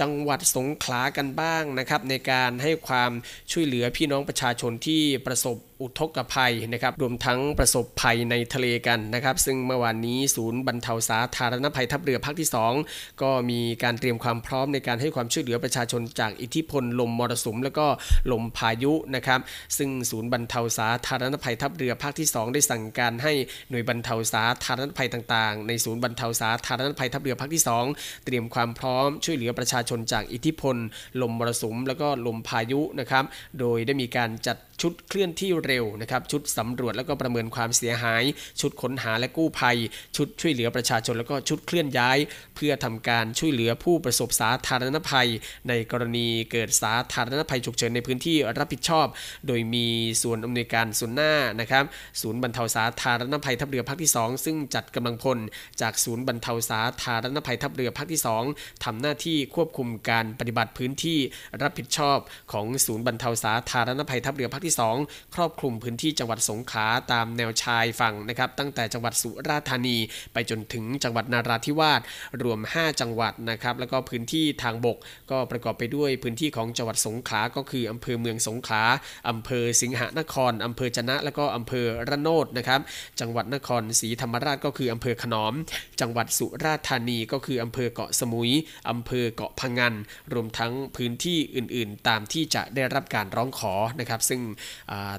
[0.00, 3.10] จังหวัดสงขลากันบ้างนะครับ ในการให้ความ
[3.50, 12.48] ช่วยเหลือพี่น้องประชาชนที่ประสบ อุทกภัยนะครับรวมทั้งประสบภัยในทะเลกันนะครับ ซึ่งเมื่อวานนี้ศูนย์บรรเทาสาธารณภัยทัพเรือภาคที่
[12.84, 17.86] 2 ก็มีการเตรียมความพร้อมในการให้ความช่วยเหลือประชาชนจากอิทธิพลลมมรสุม แล้วก็
[18.32, 19.40] ลมพายุนะครับ
[19.78, 23.32] ซึ่งศูนย์บรรเทาสาธารณภัยทัพเรือภาคที่ 2 ได้สั่งการให้
[23.70, 27.62] หน่วยบรรเทาสาธารณภัยต่างๆ ในศูนย์บรรเทาสาธารณภัยทัพเรือภาคที่
[27.94, 30.76] 2 เตรียมความพร้อมช่วยเหลือประชาชนจากอิทธิพล
[31.22, 33.24] ลมมรสุม แล้วก็ลมพายุนะครับ
[33.60, 38.22] โดยได้มีการจัด ชุดเคลื่อนที่เร็วนะครับชุดสำรวจแล้วก็ประเมินความเสียหาย
[38.60, 39.76] ชุดค้นหาและกู้ภัย
[40.16, 42.18] ชุดช่วยเหลือประชาชนแล้วก็ชุดเคลื่อนย้าย
[42.56, 45.28] เพื่อทำการช่วยเหลือผู้ประสบสาธารณภัย
[45.68, 49.06] ในกรณีเกิดสาธารณภัยฉุกเฉินในพื้นที่รับผิดชอบ
[49.46, 49.86] โดยมี
[50.22, 51.84] ส่วนอำนวยการส่วนหน้านะครับ
[52.20, 55.38] ศูนย์บรรเทาสาธารณภัยทัพเรือภาคที่ 2 ซึ่งจัดกำลังพล
[55.80, 58.20] จากศูนย์บรรเทาสาธารณภัยทัพเรือภาคที่
[58.52, 61.18] 2ทำหน้าที่ควบคุมการปฏิบัติพื้นที่
[61.62, 62.18] รับผิดชอบ
[62.52, 64.71] ของศูนย์บรรเทาสาธารณภัยทัพเรือภาคที่
[65.02, 69.96] 2 ครอบคลุมพื้นที่จังหวัดสงขลาตามแนวชายฝั่งนะครับตั้งแต่จังหวัดสุราษฎร์ธานี
[70.32, 72.00] ไปจนถึงจังหวัดนาราธิวาส
[72.42, 74.98] รวม 5 จังหวัดนะครับแล้วก็พื้นที่ทางบก
[75.30, 78.82] ก็ประกอบไปด้วยพื้นที่ของจังหวัดสงขลาก็คืออำเภอเมืองสงขลา
[79.28, 82.80] อำเภอสิงหนครอำเภอจนะ และก็อำเภอระโนดนะครับ
[83.20, 85.52] จังหวัดนครศรีธรรมราชก็คืออำเภอขนอม
[86.00, 88.50] จังหวัดสุราษฎร์ธานีก็คืออำเภอเกาะสมุย
[88.90, 89.94] อำเภอเกาะพังงาน
[90.32, 94.40] รวมทั้งพื้นที่อื่น ๆ ตามที่จะได้รับการร้องขอนะครับ ซึ่ง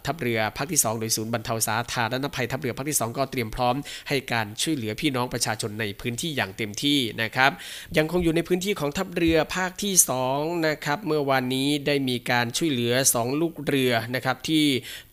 [0.06, 3.76] ทัพเรือภาคที่ 2 โดยศูนย์บรรเทาสาธารณภัยทัพเรือภาคที่ 2 ก็เตรียมพร้อม
[4.10, 7.52] ให้การช่วยเหลือพี่น้องประชาชนในพื้นที่อย่างเต็มที่นะครับ
[7.98, 9.94] ยังคงอยู่ในพื้นที่ของทัพเรือภาคที่
[10.30, 14.66] 2นะครับเมื่อวานนี้ได้มีการช่วยเหลือ 2 ลูกเรือนะครับที่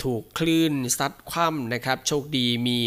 [0.05, 2.79] ถูกคลื่นซัดคว่ำนะครับ โชคดีมี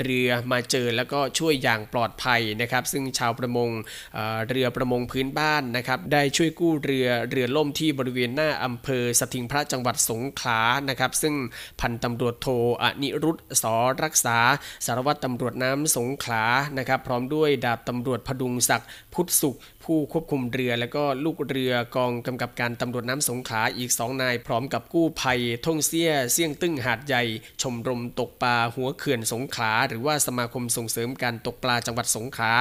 [0.00, 3.70] เรือมาเจอแล้วก็ช่วยอย่างปลอดภัยนะครับ ซึ่งชาวประมง
[4.14, 10.60] เเรือประมงพื้นบ้านนะครับ ได้ช่วยกู้เรือเรือล่มที่บริเวณหน้าอำเภอสถิงพระจังหวัดสงขลา
[10.90, 11.34] นะครับ ซึ่ง
[11.80, 12.46] พันตำรวจโท
[12.82, 13.74] อนิรุตสอ
[14.04, 14.38] รักษา
[14.86, 16.44] สารวัตรตำรวจน้ำสงขลา
[16.78, 27.22] นะครับ พร้อมด้วยดาบตำรวจพดุงศักดิ์พุทธสุข ผู้ควบคุมเรือและก็ลูกเรือกองกำกับการตำรวจน้ำสงขลาอีก 2 นาย พร้อมกับกู้ภัยท่งเสี้ยเสี่ยงตึ้งหาดใหญ่
[27.62, 32.52] ชมรมตกปลาหัวเขื่อนสงขลาหรือว่าสมาคมส่งเสริมการตกปลาจังหวัดสงขลา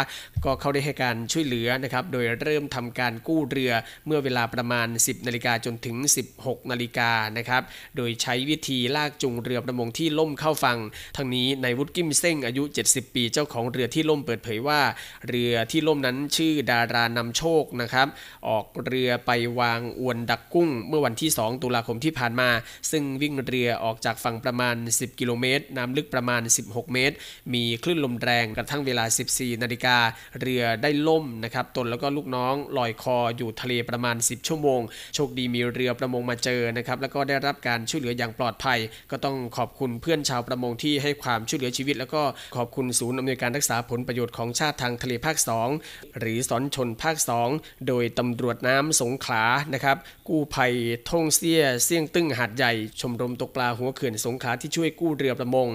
[0.46, 3.72] ก็เข้าได้ให้การช่วยเหลือนะครับโดยเริ่มทำการกู้เรือ
[4.06, 5.96] เมื่อเวลาประมาณ 10นาฬิกาจนถึง
[6.34, 7.62] 16นาฬิกานะครับ
[7.98, 10.80] โดยใช้วิธีลากจูงเรือประมงที่ล่มเข้าฝั่ง
[11.18, 14.82] ทั้งนี้นายวุฒิกิมเซ้งอายุ 70 ปีเจ้าของเรือที่ล่มเปิดเผยว่า
[15.28, 18.07] เรือที่ล่มนั้นชื่อดารานนำโชคนะครับ
[18.47, 22.49] ออกเรือไปวางอวนดักกุ้ง เมื่อวันที่ 2 ตุลาคมที่ผ่านมา
[22.91, 27.16] ซึ่งวิ่งเรือออกจากฝั่งประมาณ 10 กิโลเมตร น้ำลึกประมาณ 16 เมตร
[27.53, 29.97] มีคลื่นลมแรงกระทั่งเวลา 14 นาฬิกา
[30.41, 34.82] เรือได้ล่มนะครับ ตนแล้วก็ลูกน้องลอยคออยู่ทะเลประมาณ 10 ชั่วโมง
[35.16, 38.80] โชคดีมีเรือประมงมาเจอนะครับ แล้วก็ได้รับการช่วยเหลืออย่างปลอดภัย
[39.12, 42.22] ก็ต้องขอบคุณเพื่อนชาวประมงที่ให้ความช่วยเหลือชีวิต แล้วก็
[42.55, 45.38] ขอบคุณศูนย์อำนวยการรักษาผลประโยชน์ของชาติทางทะเลภาค
[45.78, 47.16] 2 หรือสอนชนภาค
[47.52, 49.43] 2 โดยตำรวจน้ำสงขลา
[49.74, 49.97] นะครับ
[50.28, 50.74] กู้ภัย
[51.10, 55.68] ท่งเสี้ยเสี่ยงตึ้งหาดใหญ่ ชมรมตกปลาหัวเขื่อนสงขลาที่ช่วยกู้เรือประมง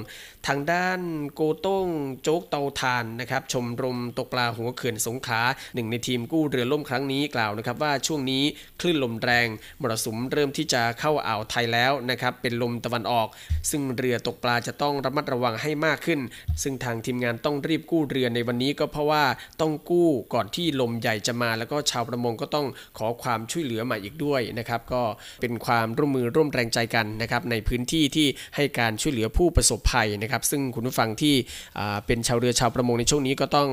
[0.47, 1.01] ทางด้าน
[1.35, 1.89] โกต้ง
[2.23, 5.43] โจ๊กเตาทานนะครับชมรมตกปลาหัวเขื่อนสงขลา
[5.75, 8.43] หนึ่งในทีมกู้เรือล่มครั้งนี้กล่าวนะครับว่าช่วงนี้
[8.81, 9.49] คลื่นลมแรง
[9.81, 13.29] มรสุมเริ่มที่จะเข้าอ่าวไทยแล้วนะครับเป็นลมตะวันออก
[13.71, 16.21] ซึ่งเรือตกปลาจะต้องระมัดระวังให้มากขึ้น
[16.63, 19.25] ซึ่งทางทีมงานต้องรีบกู้เรือในวันนี้ก็เพราะว่า
[19.61, 22.67] ต้องกู้ก่อนที่ลมใหญ่จะมา แล้วก็ชาวประมงก็ต้อง
[22.99, 25.03] ขอความช่วยเหลือมาอีกด้วยนะครับก็
[25.41, 28.27] เป็นความร่วมมือร่วมแรงใจกันนะครับในพื้นที่ที่
[28.57, 31.35] ให้การช่วยเหลือผู้ประสบภัยนะครับซึ่งคุณผู้ฟังที่
[32.07, 33.69] เป็นชาวเรือชาวประมงในช่วงนี้ก็ต้อง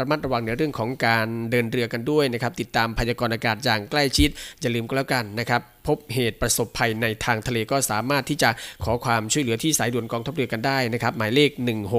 [0.00, 4.28] ระมัดระวังในเรื่องของการเดินเรือกันด้วยนะครับติดตามพยากรณ์อากาศอย่างใกล้ชิด
[4.60, 8.50] อย่าลืมก็แล้วกันนะครับ พบเหตุประสบภัยในทางทะเลก็สามารถที่จะ
[8.84, 11.50] ขอความช่วยเหลือที่สายด่วนกองทัพเรือกันได้นะครับ หมายเลข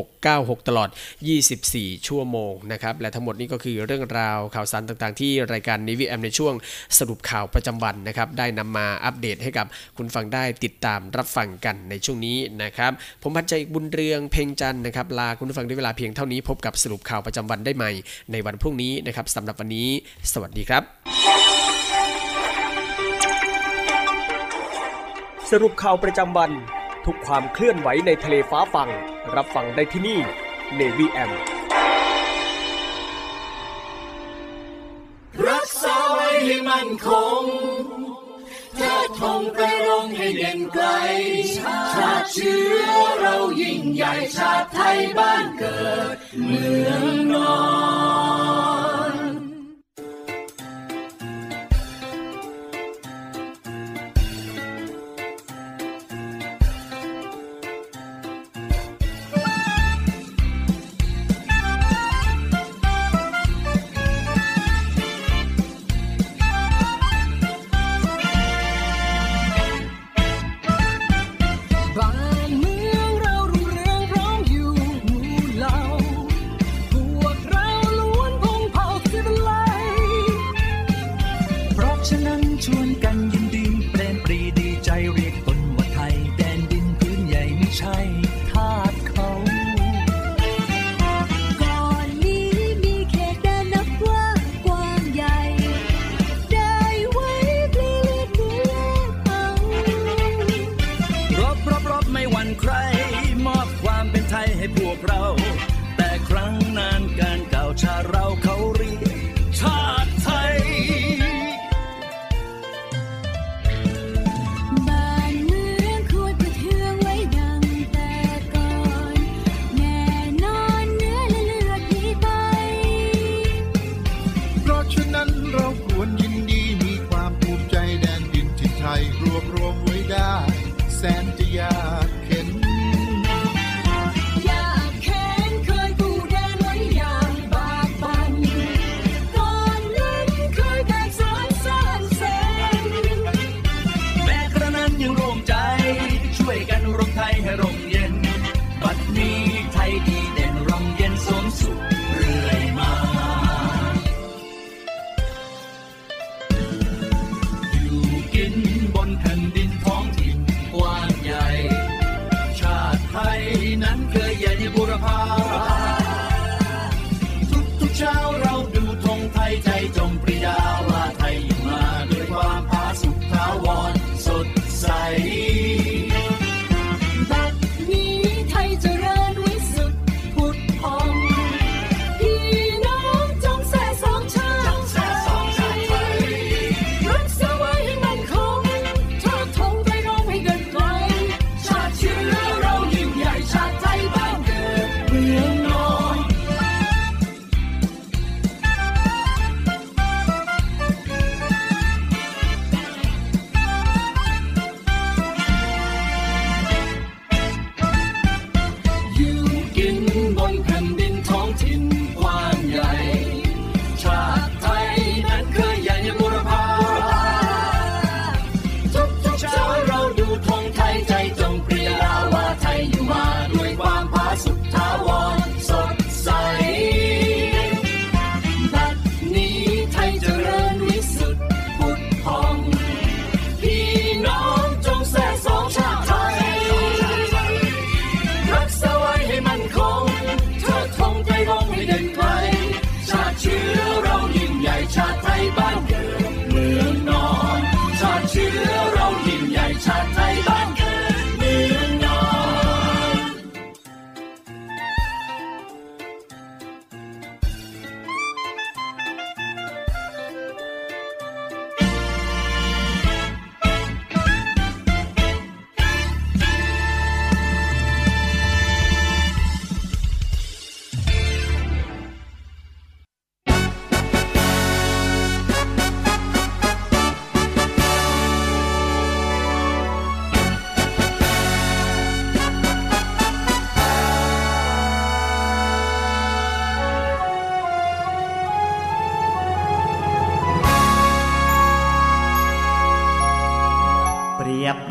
[0.10, 0.90] 1696 ตลอด
[1.52, 6.54] 24 ชั่วโมงนะครับ และทั้งหมดนี้ก็คือเรื่องราวข่าวสารต่างๆ ที่รายการนิวิแอมในช่วง
[6.98, 9.66] สรุปข่าวประจำวันนะครับ ได้นำมาอัปเดตให้กับ
[9.98, 12.92] คุณฟังได้ติดตามรับฟังกันในช่วงนี้นะครับ
[13.24, 17.92] ผมพันใจบุญเรืองเพ่งจันนะครับลาคุณฟังด้วยเวลาเพียงเท่านี้พบกับสรุปข่าวประจำวันได้ใหม่
[18.32, 19.90] ในวันพรุ่งนี้นะครับสำหรับวันนี้
[20.34, 21.95] สวัสดีครับ
[25.52, 26.52] สรุปข่าวประจำวัน
[27.06, 28.90] ทุกความเคลื่อนไหวในทะเลฟ้าฟัง
[29.36, 30.20] รับฟังได้ที่นี่
[30.80, 31.32] Navy M
[35.48, 37.10] รักษาไว้ให้มั่นค
[37.42, 37.44] ง
[38.76, 40.86] เทิดธงไปรงให้เด่นไกล
[41.58, 42.90] ชาติเชื้อ
[43.22, 47.56] เรายิ่งใหญ่ชาติไทยบ้านเกิด เมืองนอ
[49.05, 49.05] น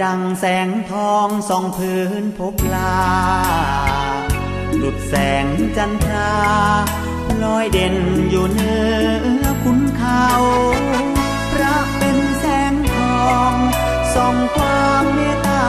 [0.02, 2.96] ดังแสงทองส่องพื้นพบลา
[4.76, 5.14] หลุดแส
[5.44, 6.34] งจันทรา
[7.42, 7.96] ลอยเด่น
[8.30, 8.76] อยู่เหนื
[9.42, 10.26] อขุนเขา
[11.52, 13.52] พระเป็นแสงทอง
[14.14, 15.66] ส่องความเมตตา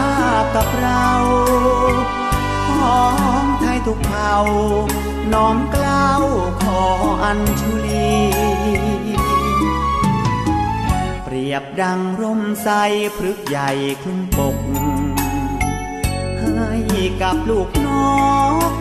[0.56, 1.10] กับเรา
[2.78, 3.02] ขอ
[3.42, 4.36] งไทยทุกเผ่า
[5.34, 6.24] น้อมกล้าว
[6.62, 6.82] ขอ
[7.24, 8.16] อัญชุลี
[11.46, 12.70] รียบดังร่มใส
[13.18, 13.70] พฤกษ์ใหญ่
[14.02, 14.58] คลุมปก
[16.40, 17.88] ให้กับลูกน
[18.72, 18.74] ก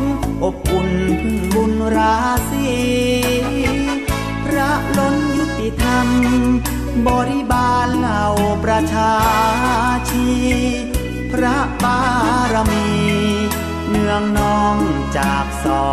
[0.43, 0.91] อบอุ่น
[1.21, 2.17] พึ่งบุญรา
[2.51, 2.69] ศี
[4.45, 6.09] พระล้นยุติธรรม
[7.07, 8.25] บริบาลเหล่า
[8.65, 9.15] ประชา
[10.11, 10.29] ชี
[11.33, 12.01] พระบา
[12.53, 12.89] รมี
[13.89, 14.77] เนืองนอง
[15.17, 15.91] จากสอ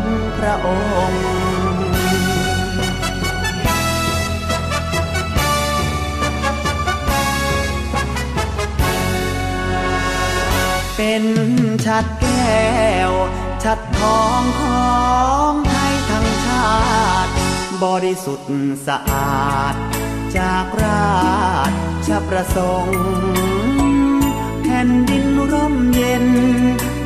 [0.00, 0.02] ง
[0.38, 0.68] พระอ
[1.10, 1.35] งค์
[10.96, 11.24] เป็น
[11.86, 12.66] ชัดแก้
[13.10, 13.12] ว
[13.64, 14.90] ชัดทองขอ
[15.50, 16.74] งไทยทั้งชา
[17.24, 17.32] ติ
[17.84, 18.50] บริสุทธิ์
[18.86, 19.74] สะอาด
[20.36, 21.16] จากรา
[22.06, 23.00] ชประสงค์
[24.62, 26.26] แผ่นดินร่มเย็น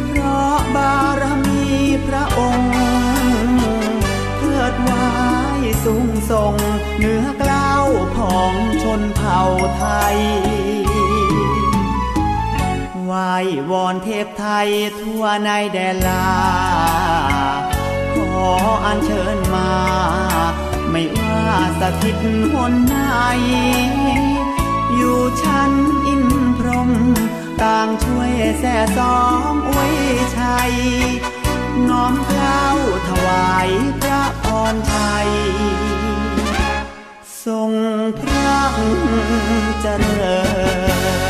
[0.08, 1.64] เพราะบารมี
[2.06, 2.72] พระองค์
[4.38, 5.10] เทิดไว้
[5.84, 6.54] สูงส่ง
[6.98, 7.86] เหนือกล้าว
[8.18, 9.40] ของชนเผ่า
[9.78, 9.84] ไท
[10.14, 10.18] ย
[13.40, 14.68] ว้วอนเทพไทย
[15.00, 16.28] ทั่วในแดนลา
[18.14, 18.48] ขอ
[18.84, 19.72] อัญเชิญมา
[20.90, 21.42] ไม่ว่า
[21.80, 22.16] สถิต
[22.52, 22.96] หนไหน
[24.94, 25.72] อยู่ชั้น
[26.06, 26.24] อิน
[26.58, 26.90] พรหม
[27.62, 29.18] ต่างช่วยแส่ซ้อ
[29.52, 29.94] มอวย
[30.38, 30.72] ชัย
[31.88, 32.64] น้อมเกล้า
[33.08, 33.68] ถวาย
[34.00, 35.30] พระพรชัย
[37.44, 37.72] ทรง
[38.20, 38.58] พระ
[39.80, 40.38] เจริ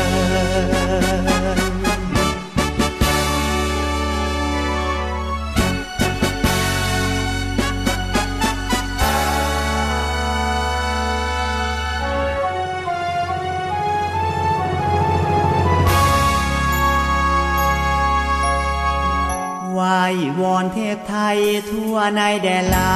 [20.39, 21.37] วอนเทพไทย
[21.69, 22.95] ทั่วในแดนลา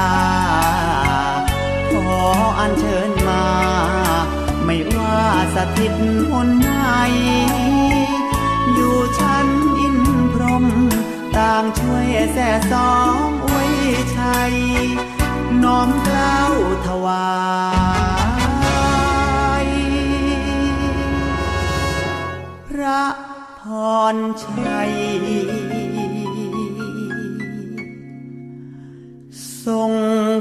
[1.92, 2.20] ขอ
[2.60, 3.46] อัญเชิญมา
[4.66, 5.20] ไม่ว่า
[5.56, 5.94] สถิต
[6.30, 6.72] หนไหน
[8.74, 9.48] อยู่ชั้น
[9.80, 9.98] อิน
[10.34, 10.66] พรหม
[11.38, 13.72] ต่างช่วยแส่สองอวย
[14.18, 14.54] ชัย
[15.64, 16.54] น้อมเกล้าว
[16.88, 17.28] ถวา
[19.66, 19.68] ย
[22.68, 23.04] พระ
[23.62, 23.64] พ
[24.14, 24.94] รชัย
[29.66, 29.92] ทรง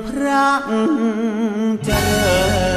[0.08, 0.48] พระ
[1.84, 2.34] เจริ
[2.72, 2.73] ญ